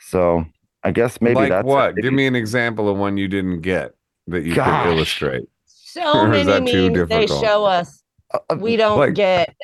[0.00, 0.44] So
[0.84, 3.60] i guess maybe like that's what If give me an example of one you didn't
[3.62, 3.92] get
[4.28, 4.84] that you Gosh.
[4.84, 8.02] could illustrate So many memes they show us.
[8.32, 9.54] uh, uh, We don't Like- get.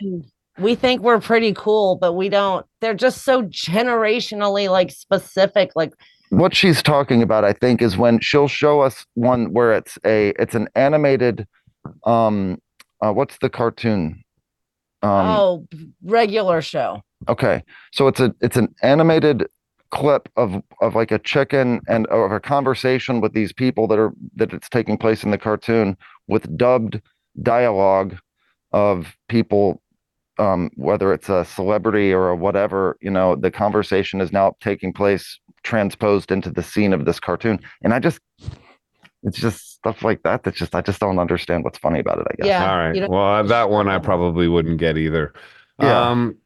[0.59, 2.67] We think we're pretty cool, but we don't.
[2.83, 5.71] They're just so generationally like specific.
[5.75, 5.93] Like
[6.31, 10.29] what she's talking about i think is when she'll show us one where it's a
[10.39, 11.45] it's an animated
[12.05, 12.57] um
[13.03, 14.23] uh, what's the cartoon
[15.03, 15.67] um oh,
[16.05, 17.03] regular show.
[17.29, 19.45] okay so it's a it's an animated
[19.90, 24.12] clip of of like a chicken and of a conversation with these people that are
[24.37, 25.96] that it's taking place in the cartoon
[26.29, 27.00] with dubbed
[27.42, 28.16] dialogue
[28.72, 29.83] of people
[30.38, 34.92] um whether it's a celebrity or a whatever you know the conversation is now taking
[34.92, 38.20] place transposed into the scene of this cartoon and i just
[39.24, 42.26] it's just stuff like that that's just i just don't understand what's funny about it
[42.31, 42.70] i guess Yeah.
[42.70, 45.33] all you right don't- well that one i probably wouldn't get either
[45.81, 46.11] Yeah.
[46.11, 46.37] um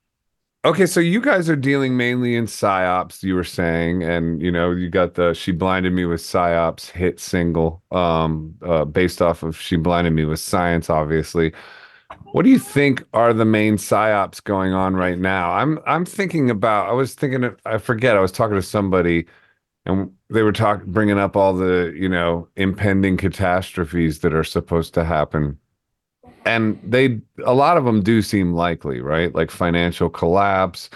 [0.65, 4.71] okay so you guys are dealing mainly in psyops you were saying and you know
[4.71, 9.61] you got the she blinded me with psyops hit single um uh, based off of
[9.61, 11.53] she blinded me with science obviously.
[12.33, 15.53] What do you think are the main psyops going on right now?
[15.53, 19.27] I'm i'm thinking about i was thinking i forget i was talking to somebody
[19.87, 24.95] and they were talking bringing up all the you know impending catastrophes that are supposed
[24.95, 25.59] to happen
[26.47, 29.35] and they a lot of them do seem likely right?
[29.35, 30.91] Like financial collapse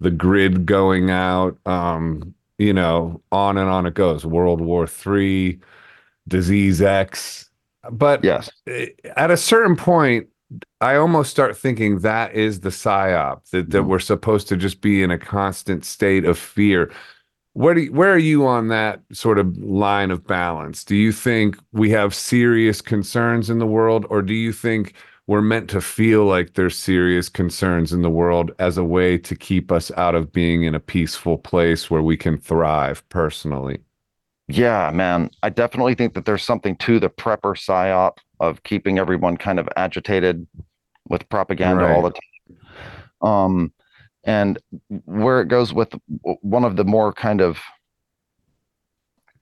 [0.00, 4.24] the grid going out um you know on and on it goes.
[4.26, 5.58] World war three
[6.28, 7.50] disease x.
[7.90, 8.50] But yes.
[9.16, 10.28] at a certain point
[10.80, 13.86] i almost start thinking that is the psyop that, that Mhm.
[13.86, 16.90] we're supposed to just be in a constant state of fear
[17.60, 21.12] where do you, where are you on that sort of line of balance do you
[21.12, 24.94] think we have serious concerns in the world or do you think
[25.26, 29.36] we're meant to feel like there's serious concerns in the world as a way to
[29.36, 33.78] keep us out of being in a peaceful place where we can thrive personally
[34.48, 35.30] Yeah, man.
[35.42, 39.68] I definitely think that there's something to the prepper psyop of keeping everyone kind of
[39.76, 40.46] agitated
[41.08, 42.20] with propaganda all the time.
[43.22, 43.72] Um,
[44.24, 44.58] and
[45.04, 45.94] where it goes with
[46.42, 47.58] one of the more kind of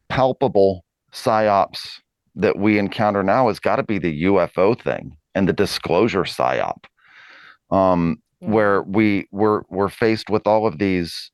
[0.08, 1.98] palpable psyops
[2.34, 6.84] that we encounter now has got to be the UFO thing and the disclosure psyop.
[7.70, 11.30] Um, where we we're we're faced with all of these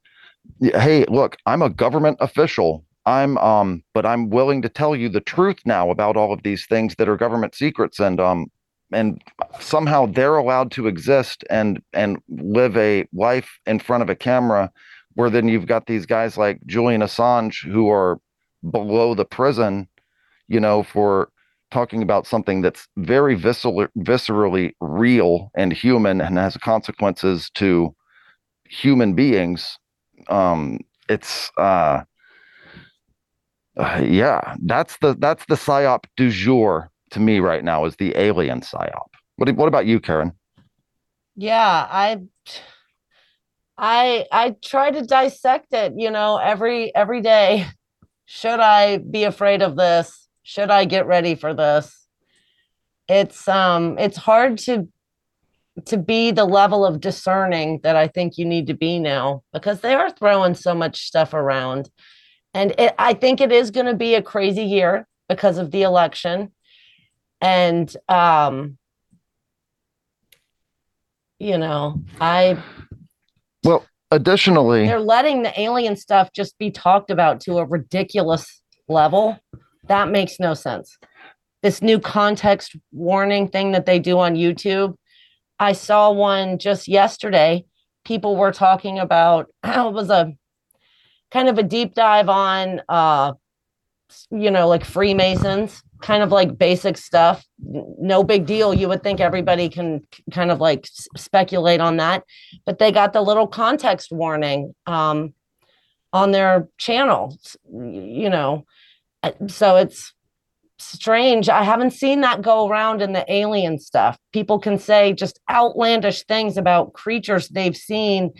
[0.61, 5.21] hey look i'm a government official I'm um but I'm willing to tell you the
[5.21, 8.47] truth now about all of these things that are government secrets and um
[8.93, 9.23] and
[9.61, 14.71] somehow they're allowed to exist and and live a life in front of a camera
[15.15, 18.19] where then you've got these guys like Julian Assange who are
[18.71, 19.89] below the prison
[20.49, 21.29] you know for
[21.71, 27.95] talking about something that's very visceral, viscerally real and human and has consequences to
[28.69, 29.79] human beings.
[30.29, 32.03] Um it's uh
[33.77, 38.17] uh, yeah, that's the that's the psyop du jour to me right now is the
[38.17, 39.09] alien psyop.
[39.37, 40.33] What what about you, Karen?
[41.37, 42.21] Yeah, I
[43.79, 47.67] I I try to dissect it, you know, every every day.
[48.27, 50.29] Should I be afraid of this?
[50.43, 52.07] Should I get ready for this?
[53.09, 54.89] It's um it's hard to
[55.87, 59.81] to be the level of discerning that I think you need to be now because
[59.81, 61.91] they are throwing so much stuff around
[62.55, 65.83] and it, I think it is going to be a crazy year because of the
[65.83, 66.53] election.
[67.41, 68.79] And, um,
[71.39, 72.63] you know, I.
[73.65, 79.39] Well, additionally, they're letting the alien stuff just be talked about to a ridiculous level.
[79.89, 80.97] That makes no sense.
[81.63, 84.95] This new context warning thing that they do on YouTube.
[85.59, 87.65] I saw one just yesterday.
[88.05, 90.33] People were talking about how it was a
[91.31, 93.33] kind of a deep dive on uh
[94.31, 98.75] you know like freemasons kind of like basic stuff no big deal.
[98.75, 100.87] You would think everybody can kind of like
[101.17, 102.25] speculate on that
[102.67, 105.33] but they got the little context warning um
[106.13, 107.37] on their channel
[107.73, 108.67] you know.
[109.23, 110.13] Uh, so it's
[110.79, 111.49] strange.
[111.49, 114.19] I haven't seen that go around in the alien stuff.
[114.33, 118.33] People can say just outlandish things about creatures they've seen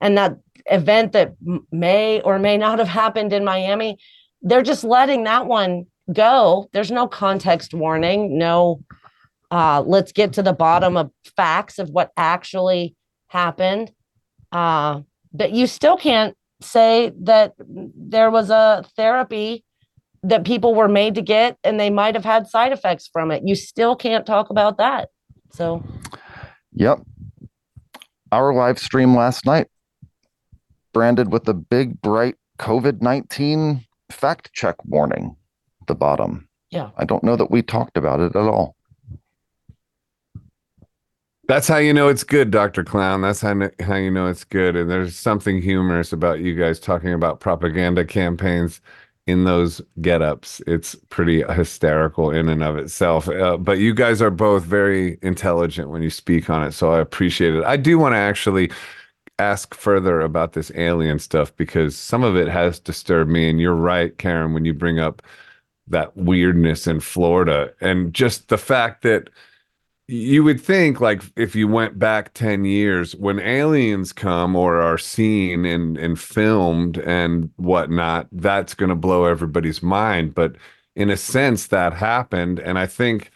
[0.00, 1.34] and that event that
[1.72, 3.98] may or may not have happened in Miami,
[4.42, 6.68] they're just letting that one go.
[6.72, 8.82] There's no context warning, no
[9.50, 12.94] uh, let's get to the bottom of facts of what actually
[13.28, 13.92] happened.
[14.52, 15.00] Uh,
[15.32, 19.64] but you still can't say that there was a therapy
[20.22, 23.42] that people were made to get and they might have had side effects from it.
[23.44, 25.08] You still can't talk about that.
[25.52, 25.82] So,
[26.72, 27.00] yep.
[28.30, 29.68] Our live stream last night
[30.92, 35.36] branded with a big, bright COVID 19 fact check warning
[35.90, 36.48] the bottom.
[36.70, 36.90] Yeah.
[36.96, 38.76] I don't know that we talked about it at all.
[41.48, 42.84] That's how you know it's good, Dr.
[42.84, 43.22] Clown.
[43.22, 44.76] That's how, how you know it's good.
[44.76, 48.80] And there's something humorous about you guys talking about propaganda campaigns
[49.26, 50.62] in those get-ups.
[50.68, 53.28] It's pretty hysterical in and of itself.
[53.28, 57.00] Uh, but you guys are both very intelligent when you speak on it, so I
[57.00, 57.64] appreciate it.
[57.64, 58.70] I do want to actually
[59.40, 63.48] ask further about this alien stuff because some of it has disturbed me.
[63.48, 65.20] And you're right, Karen, when you bring up
[65.90, 67.72] that weirdness in Florida.
[67.80, 69.30] And just the fact that
[70.08, 74.98] you would think like if you went back 10 years when aliens come or are
[74.98, 80.34] seen and, and filmed and whatnot that's going to blow everybody's mind.
[80.34, 80.56] But
[80.96, 82.58] in a sense that happened.
[82.58, 83.30] And i think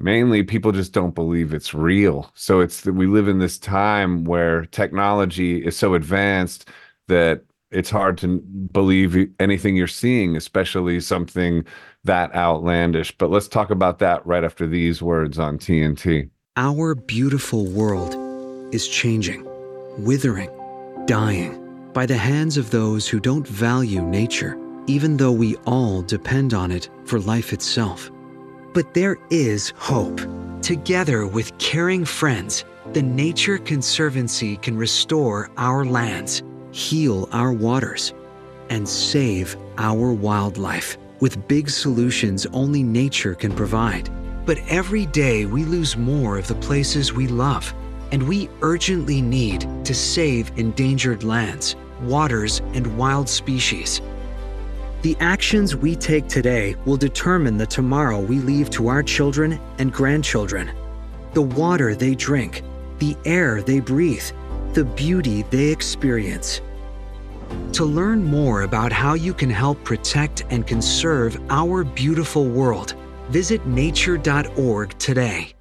[0.00, 2.30] mainly people just don't believe it's real.
[2.34, 6.68] So it's that we live in this time where technology is so advanced
[7.08, 8.38] that it's hard to
[8.72, 11.64] believe anything you're seeing, especially something
[12.06, 13.16] that outlandish.
[13.16, 16.30] But let's talk about that right after these words on TNT.
[16.56, 18.16] Our beautiful world
[18.74, 19.44] is changing,
[20.04, 20.50] withering,
[21.06, 26.54] dying by the hands of those who don't value nature, even though we all depend
[26.54, 28.10] on it for life itself.
[28.72, 30.20] But there is hope.
[30.62, 36.42] Together with caring friends, the Nature Conservancy can restore our lands,
[36.72, 38.14] heal our waters,
[38.70, 44.10] and save our wildlife with big solutions only nature can provide.
[44.44, 47.74] But every day we lose more of the places we love,
[48.12, 54.00] and we urgently need to save endangered lands, waters, and wild species.
[55.02, 59.92] The actions we take today will determine the tomorrow we leave to our children and
[59.92, 60.70] grandchildren.
[61.32, 62.62] The water they drink,
[62.98, 64.24] the air they breathe,
[64.72, 66.60] the beauty they experience.
[67.74, 72.94] To learn more about how you can help protect and conserve our beautiful world,
[73.28, 75.52] visit nature.org today.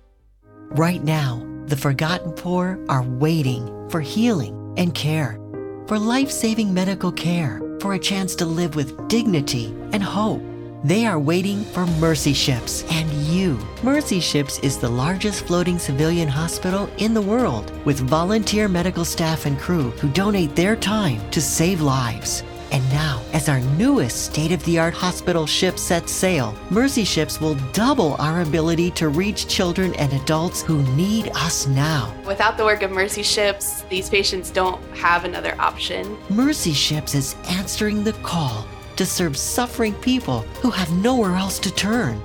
[0.71, 5.39] Right now, the forgotten poor are waiting for healing and care,
[5.87, 10.41] for life saving medical care for a chance to live with dignity and hope.
[10.85, 13.57] They are waiting for Mercy Ships and you.
[13.81, 19.47] Mercy Ships is the largest floating civilian hospital in the world with volunteer medical staff
[19.47, 22.43] and crew who donate their time to save lives.
[22.71, 27.41] And now, as our newest state of the art hospital ship sets sail, Mercy Ships
[27.41, 32.13] will double our ability to reach children and adults who need us now.
[32.27, 36.15] Without the work of Mercy Ships, these patients don't have another option.
[36.29, 41.71] Mercy Ships is answering the call to serve suffering people who have nowhere else to
[41.71, 42.21] turn.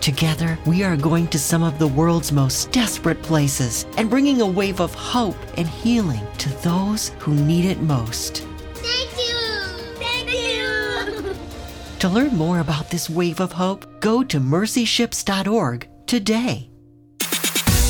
[0.00, 4.46] Together, we are going to some of the world's most desperate places and bringing a
[4.46, 8.44] wave of hope and healing to those who need it most.
[8.74, 9.94] Thank you!
[10.02, 11.34] Thank you!
[12.00, 16.68] To learn more about this wave of hope, go to mercyships.org today.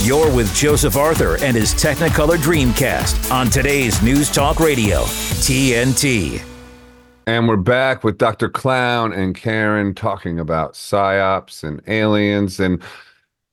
[0.03, 6.52] You're with Joseph Arthur and his Technicolor Dreamcast on today's News Talk Radio, TNT.
[7.27, 8.49] And we're back with Dr.
[8.49, 12.59] Clown and Karen talking about psyops and aliens.
[12.59, 12.83] And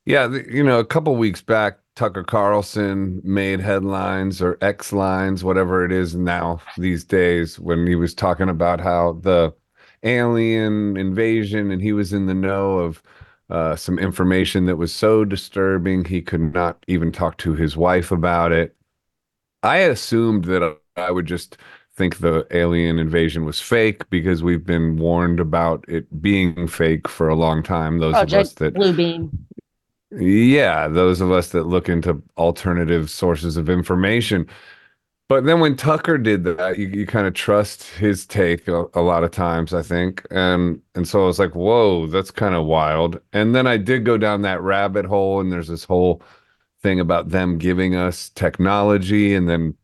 [0.06, 5.86] yeah, you know, a couple weeks back, Tucker Carlson made headlines or X lines, whatever
[5.86, 9.54] it is now these days, when he was talking about how the
[10.04, 13.04] alien invasion and he was in the know of
[13.52, 18.12] uh, some information that was so disturbing he could not even talk to his wife
[18.12, 18.76] about it.
[19.62, 21.58] I assumed that I would just
[22.00, 27.28] think the alien invasion was fake because we've been warned about it being fake for
[27.28, 28.00] a long time.
[28.00, 29.30] Those of us that Blue Bluebeam.
[30.12, 34.48] yeah, those of us that look into alternative sources of information.
[35.28, 39.02] But then when Tucker did that, you, you kind of trust his take a, a
[39.02, 40.26] lot of times, I think.
[40.32, 43.20] And and so I was like, whoa, that's kind of wild.
[43.34, 46.22] And then I did go down that rabbit hole, and there's this whole
[46.82, 49.76] thing about them giving us technology, and then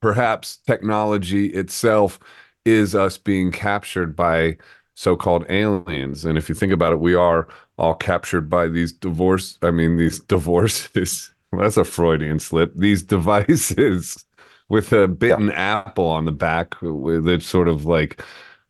[0.00, 2.18] perhaps technology itself
[2.64, 4.56] is us being captured by
[4.94, 6.24] so-called aliens.
[6.24, 9.96] And if you think about it, we are all captured by these divorce, I mean,
[9.96, 11.30] these divorces.
[11.52, 12.72] Well, that's a Freudian slip.
[12.74, 14.24] These devices
[14.68, 18.22] with a bitten apple on the back, that sort of like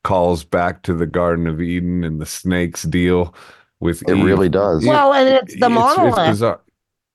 [0.05, 3.35] calls back to the Garden of Eden and the snakes deal
[3.81, 4.25] with It Eve.
[4.25, 4.85] really does.
[4.85, 6.31] Yeah, Well, and it's the it's- it's monolith.
[6.31, 6.61] bizarre.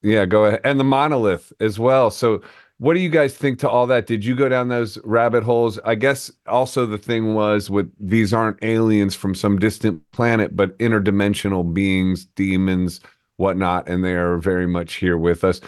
[0.02, 0.62] Yeah, go ahead.
[0.66, 2.10] And the monolith as well.
[2.12, 2.42] So,
[2.80, 4.08] what do you guys think to all that?
[4.08, 5.80] Did you go down those rabbit holes?
[5.86, 10.78] I guess also the thing was with these aren't aliens from some distant planet, but
[10.80, 13.00] interdimensional beings, demons,
[13.38, 15.62] whatnot, and they are very much here with us.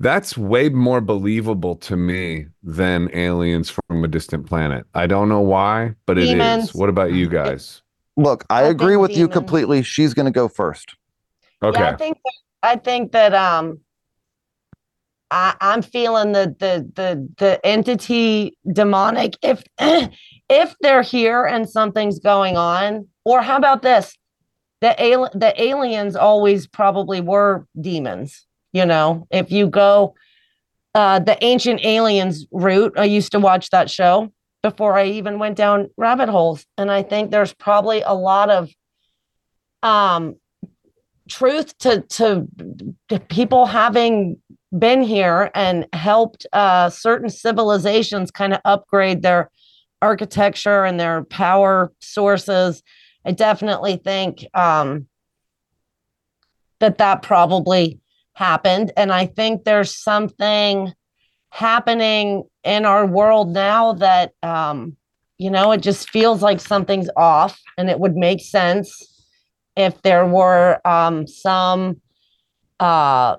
[0.00, 4.86] That's way more believable to me than aliens from a distant planet.
[4.94, 6.74] I don't know why, but it is.
[6.74, 7.82] What about you guys?
[8.16, 9.82] Look, I, I agree think with you completely.
[9.82, 10.94] She's going to go first.
[11.62, 11.80] Okay.
[11.80, 12.32] Yeah, I think that,
[12.62, 13.80] I think that um
[15.30, 19.36] I I'm feeling the the the the entity demonic.
[19.42, 19.62] If
[20.48, 24.16] if they're here and something's going on or how about this?
[24.80, 29.26] The al- the aliens always probably were demons you know?
[29.30, 30.14] If you go
[30.94, 35.56] uh the ancient aliens route I used to watch that show before I even went
[35.56, 36.64] down rabbit holes.
[36.76, 38.70] And I think there's probably a lot of
[39.82, 40.36] um
[41.28, 42.46] truth to to
[43.28, 44.40] people having
[44.76, 49.50] been here and helped uh, certain civilizations kind of upgrade their
[50.02, 52.82] architecture and their power sources.
[53.24, 55.06] I definitely think um,
[56.80, 57.98] that that probably
[58.34, 60.92] happened, and I think there's something
[61.50, 64.96] happening in our world now that um,
[65.38, 69.24] you know it just feels like something's off, and it would make sense
[69.76, 72.00] if there were um, some
[72.80, 73.36] uh,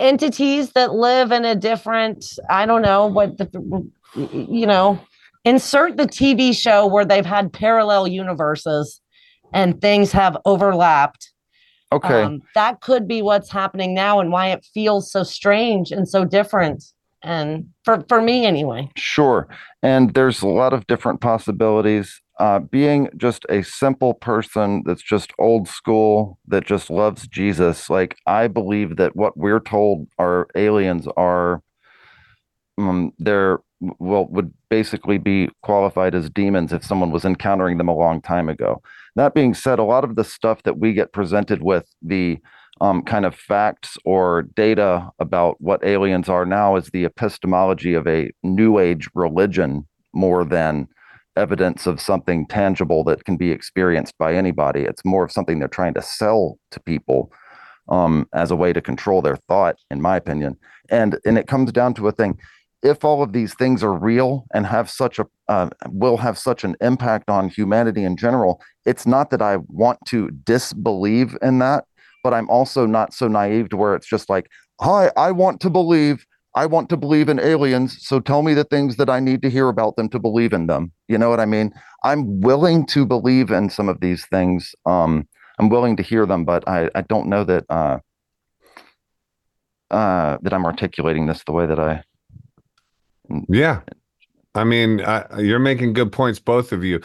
[0.00, 5.00] entities that live in a different, I don't know what the, you know,
[5.44, 9.00] insert the TV show where they've had parallel universes
[9.52, 11.32] and things have overlapped.
[11.92, 12.22] Okay.
[12.22, 16.24] Um, that could be what's happening now and why it feels so strange and so
[16.24, 16.82] different.
[17.22, 18.90] And for, for me, anyway.
[18.96, 19.48] Sure.
[19.82, 22.20] And there's a lot of different possibilities.
[22.38, 28.16] Uh, being just a simple person that's just old school, that just loves Jesus, like
[28.26, 31.62] I believe that what we're told our aliens are,
[32.76, 37.96] um, they're, well, would basically be qualified as demons if someone was encountering them a
[37.96, 38.82] long time ago.
[39.14, 42.38] That being said, a lot of the stuff that we get presented with, the
[42.80, 48.06] um, kind of facts or data about what aliens are now is the epistemology of
[48.06, 50.86] a new age religion more than
[51.36, 54.80] evidence of something tangible that can be experienced by anybody.
[54.80, 57.32] It's more of something they're trying to sell to people
[57.88, 60.56] um, as a way to control their thought, in my opinion.
[60.90, 62.38] And and it comes down to a thing:
[62.82, 66.64] if all of these things are real and have such a uh, will have such
[66.64, 71.84] an impact on humanity in general, it's not that I want to disbelieve in that,
[72.22, 74.48] but I'm also not so naive to where it's just like,
[74.80, 76.26] hi, I want to believe.
[76.56, 79.50] I want to believe in aliens, so tell me the things that I need to
[79.50, 80.90] hear about them to believe in them.
[81.06, 81.70] You know what I mean?
[82.02, 84.74] I'm willing to believe in some of these things.
[84.86, 85.28] Um,
[85.58, 87.98] I'm willing to hear them, but I, I don't know that uh,
[89.90, 92.02] uh, that I'm articulating this the way that I.
[93.48, 93.82] Yeah,
[94.54, 97.02] I mean, I, you're making good points, both of you.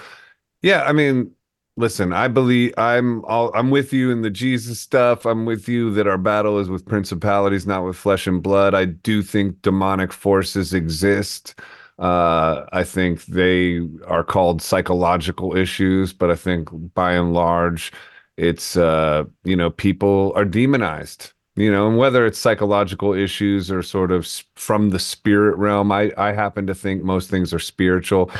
[0.61, 1.31] Yeah, I mean,
[1.77, 5.25] listen, I believe I'm all I'm with you in the Jesus stuff.
[5.25, 8.73] I'm with you that our battle is with principalities, not with flesh and blood.
[8.75, 11.59] I do think demonic forces exist.
[11.99, 17.91] Uh, I think they are called psychological issues, but I think by and large,
[18.37, 23.83] it's uh, you know, people are demonized you know and whether it's psychological issues or
[23.83, 28.31] sort of from the spirit realm i i happen to think most things are spiritual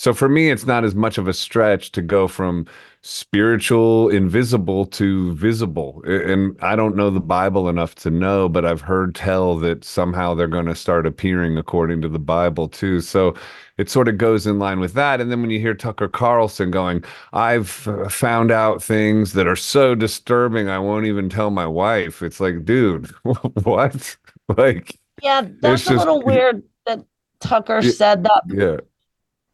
[0.00, 2.64] so for me it's not as much of a stretch to go from
[3.02, 6.02] spiritual invisible to visible.
[6.06, 10.32] And i don't know the bible enough to know but i've heard tell that somehow
[10.34, 13.02] they're going to start appearing according to the bible too.
[13.02, 13.34] So
[13.76, 15.20] it sort of goes in line with that.
[15.20, 19.56] And then when you hear tucker carlson going i've uh, found out things that are
[19.56, 23.06] so disturbing i won't even tell my wife it's like dude
[23.64, 24.16] what?
[24.56, 27.04] Like yeah that's a just- little weird that
[27.40, 28.78] tucker said that yeah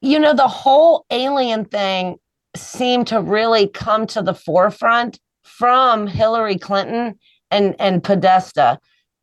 [0.01, 2.17] you know the whole alien thing
[2.57, 7.19] seemed to really come to the forefront from hillary clinton
[7.51, 8.79] and and podesta.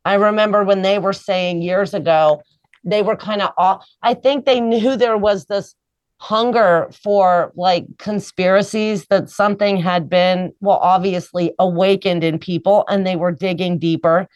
[0.06, 2.42] I remember when they were saying years ago
[2.84, 5.74] they were kind of off i think they knew there was this
[6.20, 13.16] hunger for like conspiracies that something had been well obviously awakened in people and they
[13.16, 14.28] were digging deeper.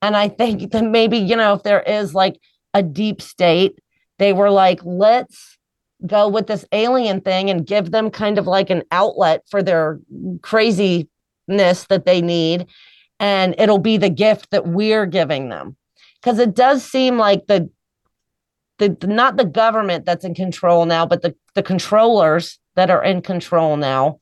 [0.00, 2.40] And i think that maybe you know if there is like
[2.72, 3.78] a deep state
[4.18, 5.57] they were like let's
[6.06, 9.98] go with this alien thing and give them kind of like an outlet for their
[10.42, 11.08] craziness
[11.88, 12.66] that they need
[13.20, 15.76] and it'll be the gift that we're giving them.
[16.20, 17.70] Because it does seem like the
[18.78, 23.20] the not the government that's in control now but the the controllers that are in
[23.20, 24.18] control now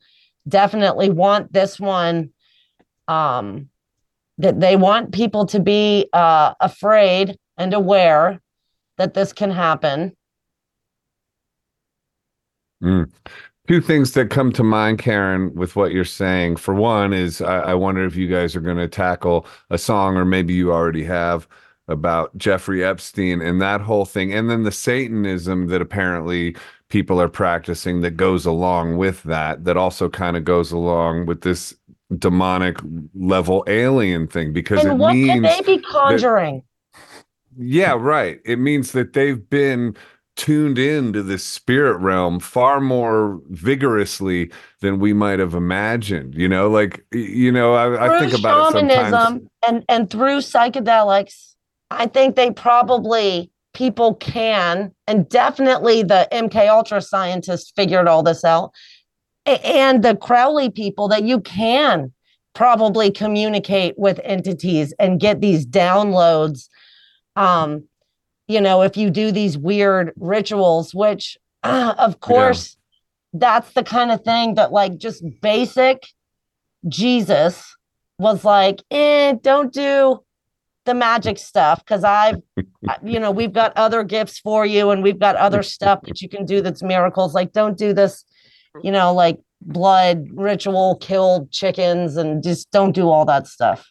[0.48, 2.30] definitely want this one
[3.06, 3.68] um
[4.38, 8.40] that they want people to be uh afraid and aware
[8.96, 10.16] that this can happen
[12.82, 13.10] Mm.
[13.66, 16.56] Two things that come to mind, Karen, with what you're saying.
[16.56, 20.16] For one, is I, I wonder if you guys are going to tackle a song,
[20.16, 21.48] or maybe you already have,
[21.88, 26.56] about Jeffrey Epstein and that whole thing, and then the Satanism that apparently
[26.88, 31.42] people are practicing that goes along with that, that also kind of goes along with
[31.42, 31.74] this
[32.18, 32.78] demonic
[33.14, 36.62] level alien thing, because it and what means could they be conjuring
[37.58, 38.40] yeah, right.
[38.44, 39.96] It means that they've been
[40.36, 46.34] tuned into the spirit realm far more vigorously than we might have imagined.
[46.34, 49.10] You know, like you know, I, I think about it sometimes.
[49.10, 51.54] shamanism and and through psychedelics
[51.90, 58.44] i think they probably people can and definitely the mk ultra scientists figured all this
[58.44, 58.72] out
[59.46, 62.12] and the crowley people that you can
[62.54, 66.68] probably communicate with entities and get these downloads
[67.36, 67.84] um
[68.48, 72.76] you know if you do these weird rituals which uh, of course
[73.32, 76.02] that's the kind of thing that like just basic
[76.88, 77.76] jesus
[78.18, 80.20] was like eh, don't do
[80.84, 82.36] the magic stuff because i've
[83.02, 86.28] you know we've got other gifts for you and we've got other stuff that you
[86.28, 88.24] can do that's miracles like don't do this
[88.82, 93.88] you know like blood ritual kill chickens and just don't do all that stuff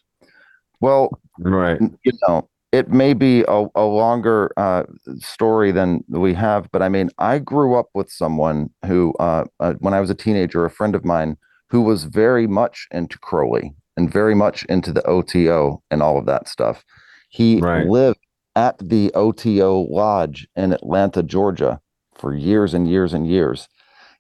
[0.80, 1.82] Well, Right.
[2.04, 4.84] you know, it may be a, a longer uh,
[5.20, 9.76] story than we have, but I mean, I grew up with someone who, uh, uh,
[9.80, 11.38] when I was a teenager, a friend of mine
[11.70, 16.26] who was very much into Crowley and very much into the OTO and all of
[16.26, 16.84] that stuff.
[17.30, 17.88] He Right.
[17.88, 18.20] lived
[18.58, 21.80] at the OTO Lodge in Atlanta, Georgia
[22.14, 23.70] for years and years and years.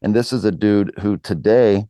[0.01, 1.87] And this is a dude who today,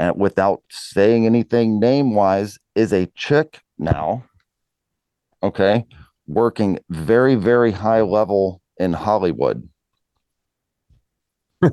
[0.00, 4.24] and without saying anything name wise, is a chick now.
[5.42, 5.84] Okay.
[6.26, 9.68] Working very, very high level in Hollywood.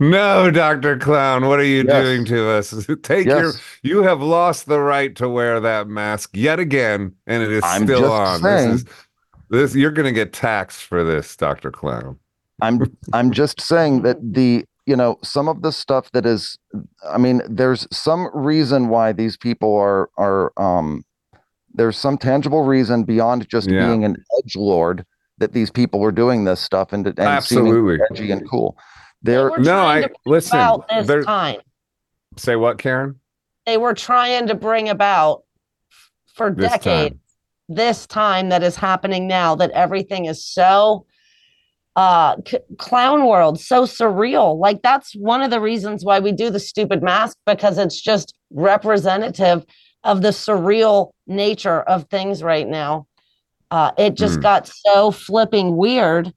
[0.00, 0.98] no, Dr.
[0.98, 2.02] Clown, what are you Yes.
[2.04, 2.86] doing to us?
[3.02, 7.50] Take your you have lost the right to wear that mask yet again, and it
[7.50, 8.40] is I'm still on.
[8.40, 8.72] saying.
[8.72, 8.84] This is
[9.50, 11.70] this you're gonna get taxed for this, Dr.
[11.70, 12.18] Clown.
[12.60, 12.80] I'm
[13.12, 16.58] I'm just saying that the you know some of the stuff that is
[17.08, 21.04] I mean there's some reason why these people are are um
[21.74, 23.86] there's some tangible reason beyond just Yeah.
[23.88, 25.04] being an edge lord
[25.38, 27.98] that these people are doing this stuff and and Absolutely.
[28.10, 28.76] edgy and cool.
[29.22, 30.58] They're were No, I listen.
[30.58, 31.60] about this time
[32.36, 33.18] Say what, Karen?
[33.66, 35.42] they were trying to bring about
[36.34, 36.78] for This time.
[36.80, 37.16] decades
[37.68, 41.04] this time that is happening now that everything is so
[41.96, 46.50] uh c- clown world so surreal like that's one of the reasons why we do
[46.50, 49.64] the stupid mask because it's just representative
[50.04, 53.06] of the surreal nature of things right now
[53.70, 54.42] uh it just Mm.
[54.42, 56.32] got so flipping weird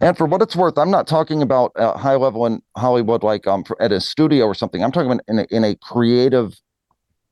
[0.00, 3.46] And for what it's worth, I'm not talking about uh, high level in Hollywood, like
[3.48, 4.84] um for- at a studio or something.
[4.84, 6.54] I'm talking about in a, in a creative,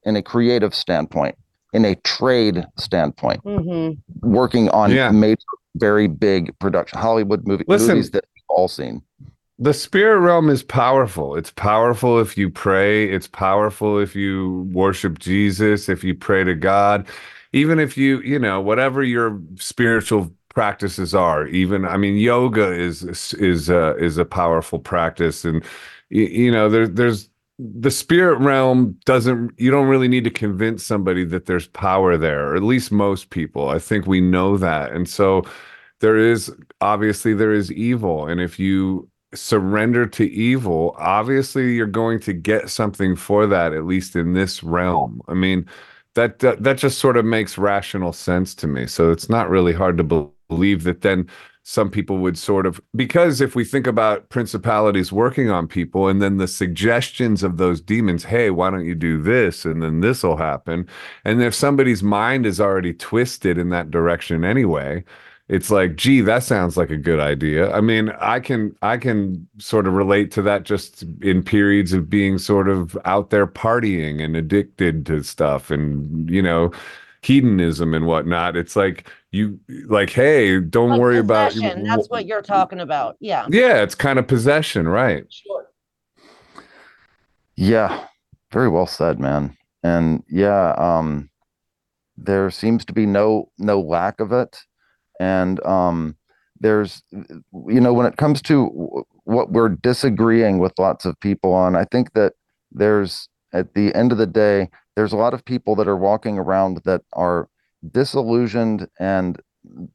[0.03, 1.37] in a creative standpoint,
[1.73, 3.91] in a trade standpoint, hmm
[4.23, 5.11] working on Yeah.
[5.13, 5.37] major,
[5.79, 7.97] very big production Hollywood movie, Listen.
[7.97, 9.03] movies that we've all seen.
[9.59, 11.35] The spirit realm is powerful.
[11.35, 13.11] It's powerful if you pray.
[13.11, 17.07] It's powerful if you worship Jesus, if you pray to God,
[17.53, 21.47] even if you, you know, whatever your spiritual practices are.
[21.47, 25.65] Even, I mean, yoga is is uh, is a powerful practice, and
[26.11, 29.53] you know, there, there's the spirit realm doesn't.
[29.59, 33.31] You don't really need to convince somebody that there's power there, or at least most
[33.31, 33.69] people.
[33.69, 35.43] I think we know that, and so
[36.01, 42.21] there is obviously there is evil, and if you surrender to evil, obviously you're going
[42.21, 45.21] to get something for that, at least in this realm.
[45.29, 45.67] I mean,
[46.15, 48.87] that that, that just sort of makes rational sense to me.
[48.87, 51.29] So it's not really hard to be- believe that then
[51.69, 56.23] some people would sort of because if we think about principalities working on people and
[56.23, 60.23] then the suggestions of those demons, hey, why don't you do this and then this
[60.23, 60.89] will happen?
[61.25, 65.03] And if somebody's mind is already twisted in that direction anyway,
[65.49, 69.47] it's like gee that sounds like a good idea i mean i can i can
[69.59, 74.21] sort of relate to that just in periods of being sort of out there partying
[74.21, 76.73] and addicted to stuff and you know
[77.27, 82.27] hedonism and whatnot it's like you like hey don't Like worry about possession, that's what
[82.27, 85.67] you're talking about yeah yeah it's kind of possession right Sure.
[87.57, 88.07] Yeah,
[88.53, 89.57] very well said, man.
[89.83, 91.31] And yeah, um,
[92.17, 94.59] there seems to be no no lack of it,
[95.21, 96.17] and um,
[96.61, 101.77] there's you know when it comes to what we're disagreeing with lots of people on,
[101.77, 102.35] I think that
[102.73, 103.29] there's
[103.59, 106.83] at the end of the day, there's a lot of people that are walking around
[106.85, 107.49] that are
[107.91, 109.41] disillusioned and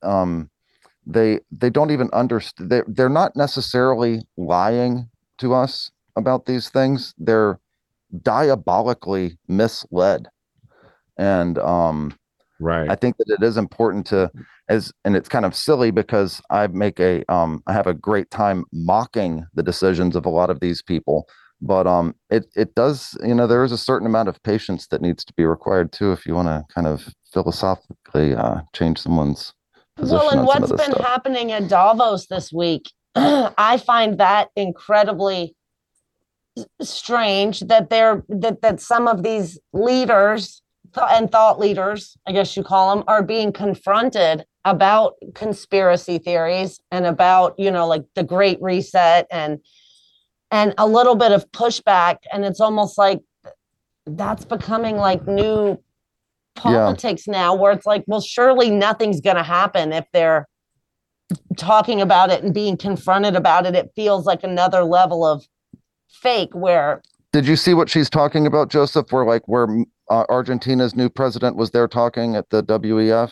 [0.04, 0.50] um,
[1.06, 2.70] they they don't even understand.
[2.70, 5.10] They they're not necessarily lying
[5.40, 7.14] to us about these things.
[7.18, 7.60] They're
[8.22, 10.28] diabolically misled,
[11.18, 12.14] and um,
[12.60, 14.32] right I think that it is important to
[14.70, 18.30] as and it's kind of silly because I make a um I have a great
[18.30, 21.28] time mocking the decisions of a lot of these people.
[21.62, 25.02] But um it it does, you know, there is a certain amount of patience that
[25.02, 29.54] needs to be required too if you want to kind of philosophically uh change someone's
[29.96, 31.06] position well and what's been stuff.
[31.06, 35.56] happening at davos this week i find that incredibly
[36.82, 40.62] strange that they're that that some of these leaders
[40.94, 46.80] th- and thought leaders i guess you call them are being confronted about conspiracy theories
[46.92, 49.60] and about you know like the great reset and
[50.52, 53.22] and a little bit of pushback and it's almost like
[54.06, 55.82] that's becoming like new
[56.56, 60.48] politics now where it's like well surely nothing's going to happen if they're
[61.58, 65.44] talking about it and being confronted about it it feels like another level of
[66.10, 69.12] fake where Did you see what she's talking about, Joseph?
[69.12, 69.68] Where like where
[70.10, 73.32] uh, Argentina's new president was there talking at the WEF?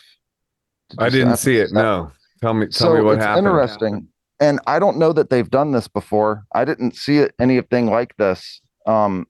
[0.90, 1.74] Did i didn't happen see it that?
[1.74, 2.12] no
[2.42, 4.08] tell me tell so me what it's happened interesting
[4.40, 6.46] and i don't know that they've done this before.
[6.54, 9.26] I didn't see anything like this um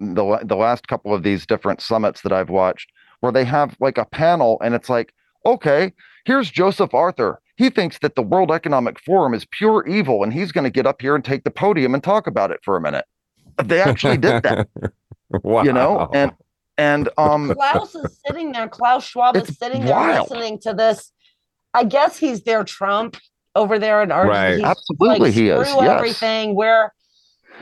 [0.00, 2.90] the, the last couple of these different summits that i've watched
[3.20, 5.12] where they have like a panel and it's like
[5.46, 5.92] okay
[6.24, 7.40] here's joseph arthur.
[7.56, 10.86] He thinks that the world economic forum is pure evil and he's going to get
[10.86, 13.04] up here and take the podium and talk about it for a minute.
[13.62, 14.68] They actually did that.
[15.42, 15.64] Wow.
[15.64, 16.08] You know?
[16.12, 16.32] And
[16.78, 20.30] and um klaus is sitting there klaus schwab is sitting there wild.
[20.30, 21.10] listening to this.
[21.72, 23.16] I guess he's their trump
[23.54, 24.24] over there in Right.
[24.24, 26.90] argentina He's Absolutely like, he is, yes." everything we're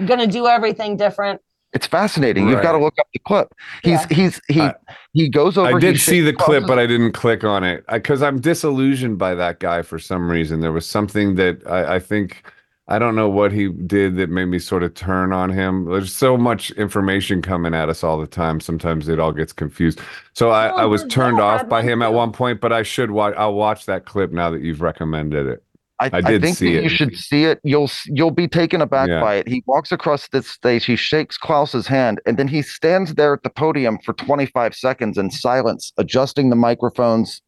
[0.06, 1.40] gonna do everything different
[1.72, 4.06] it's fascinating you've got to look up the clip he's Yeah.
[4.16, 4.74] he's he I-
[5.14, 7.64] he goes over I did see shakes the clip, Klaus's but I didn't click on
[7.64, 10.60] it because I'm disillusioned by that guy for some reason.
[10.60, 12.44] There was something that I, I think
[12.88, 15.84] I don't know what he did that made me sort of turn on him.
[15.84, 18.58] There's so much information coming at us all the time.
[18.60, 20.00] Sometimes it all gets confused.
[20.32, 22.60] So I, Well, I was Brazil turned off had by one him at one point,
[22.62, 23.34] but I should watch.
[23.36, 25.62] I'll watch that clip now that you've recommended it.
[26.02, 26.82] I, I I, think see that it.
[26.84, 27.60] you should see it.
[27.64, 29.20] You'll you'll be taken aback Yeah.
[29.20, 29.48] by it.
[29.48, 30.84] He walks across the stage.
[30.84, 35.18] He shakes Klaus's hand, and then he stands there at the podium for 25 seconds
[35.18, 37.42] in silence, adjusting the microphones,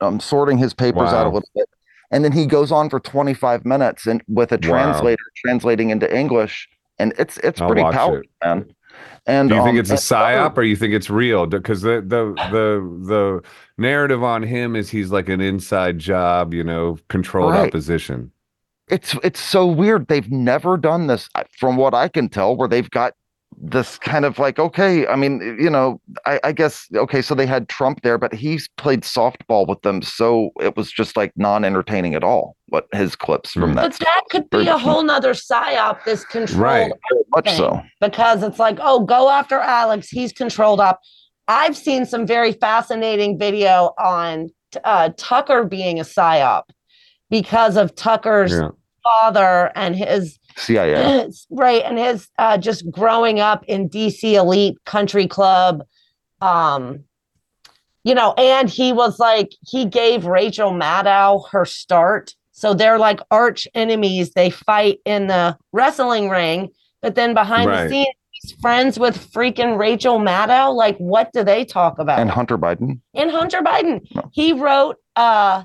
[0.00, 1.68] um, sorting his papers out a little bit,
[2.10, 4.68] and then he goes on for 25 minutes and with a Wow.
[4.68, 6.68] translator translating into English,
[6.98, 8.30] and it's it's I'll pretty powerful, it.
[8.44, 8.74] man.
[9.26, 11.46] And Do you think um, it's a psyop or you think it's real?
[11.46, 13.42] Because the the the the
[13.78, 17.56] narrative on him is he's like an inside job, you know, controlled Right.
[17.56, 18.32] opposition.
[18.88, 20.08] it's it's so weird.
[20.08, 23.14] They've never done this, from what I can tell, where they've got
[23.64, 27.46] this kind of like, okay, I mean, you know, I, I guess okay, so they
[27.46, 32.14] had Trump there, but he's played softball with them, so it was just like non-entertaining
[32.16, 32.56] at all.
[32.66, 33.74] What his clips from Mm.
[33.76, 36.60] that, But that could be a whole nother psyop, this control.
[36.60, 36.92] Right.
[37.34, 37.80] much so.
[38.00, 40.08] because it's like, oh, go after Alex.
[40.08, 41.00] He's controlled up.
[41.46, 44.48] I've seen some very fascinating video on
[44.84, 46.64] uh, Tucker being a psyop
[47.30, 48.68] because of Tucker's Yeah.
[49.04, 51.28] father and his CIA.
[51.50, 55.82] right and his uh, just growing up in DC elite country club.
[56.40, 57.04] Um,
[58.04, 62.34] you know, and he was like he gave Rachel Maddow her start.
[62.50, 64.32] So they're like arch enemies.
[64.32, 67.84] They fight in the wrestling ring, but then behind Right.
[67.84, 70.74] the scenes, he's friends with freaking Rachel Maddow.
[70.74, 72.18] Like, what do they talk about?
[72.18, 73.00] and Hunter Biden.
[73.14, 74.00] and Hunter Biden.
[74.14, 74.28] No.
[74.32, 75.64] He wrote uh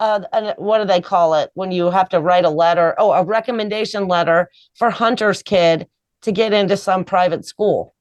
[0.00, 2.94] uh, an- what do they call it when you have to write a letter?
[2.98, 5.86] Oh, a recommendation letter for Hunter's kid
[6.22, 7.94] to get into some private school.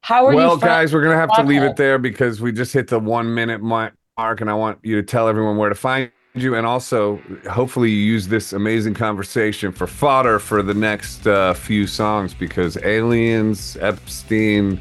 [0.00, 0.58] How are well, you?
[0.58, 3.32] friends guys, we're gonna have to leave it there because we just hit the one
[3.32, 7.20] minute mark, and I want you to tell everyone where to find you, and also
[7.50, 12.76] hopefully you use this amazing conversation for fodder for the next uh, few songs because
[12.84, 14.80] aliens, Epstein,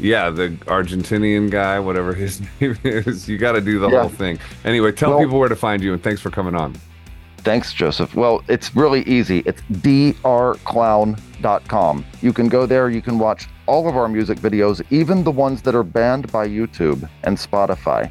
[0.00, 4.00] yeah, the Argentinian guy, whatever his name is, you got to do the Yeah.
[4.00, 4.38] whole thing.
[4.64, 6.74] Anyway, tell Well- people where to find you, and thanks for coming on.
[7.38, 8.14] Thanks, Joseph.
[8.14, 9.42] Well, it's really easy.
[9.46, 12.04] It's drclown.com.
[12.20, 15.62] You can go there, you can watch all of our music videos, even the ones
[15.62, 18.10] that are banned by YouTube and Spotify.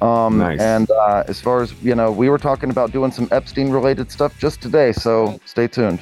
[0.00, 0.60] Um, Nice.
[0.60, 4.10] And uh, as far as, you know, we were talking about doing some Epstein related
[4.10, 6.00] stuff just today, so stay tuned.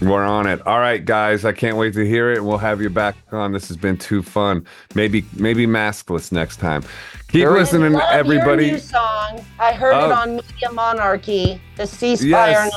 [0.00, 0.64] We're on it.
[0.66, 1.44] All right, guys.
[1.44, 2.44] I can't wait to hear it.
[2.44, 3.52] We'll have you back on.
[3.52, 4.64] This has been too fun.
[4.94, 6.82] Maybe maybe maskless next time.
[7.28, 8.70] Keep Very- listening, Love your everybody.
[8.72, 9.44] new song.
[9.58, 10.06] I heard Oh.
[10.06, 11.60] it on Media Monarchy.
[11.76, 12.22] The ceasefire.
[12.28, 12.72] Yes.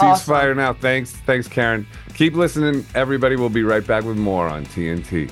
[0.00, 0.14] now.
[0.14, 0.72] Ceasefire now.
[0.72, 1.12] Thanks.
[1.26, 1.86] Thanks, Karen.
[2.14, 3.36] Keep listening, everybody.
[3.36, 5.30] We'll be right back with more on TNT.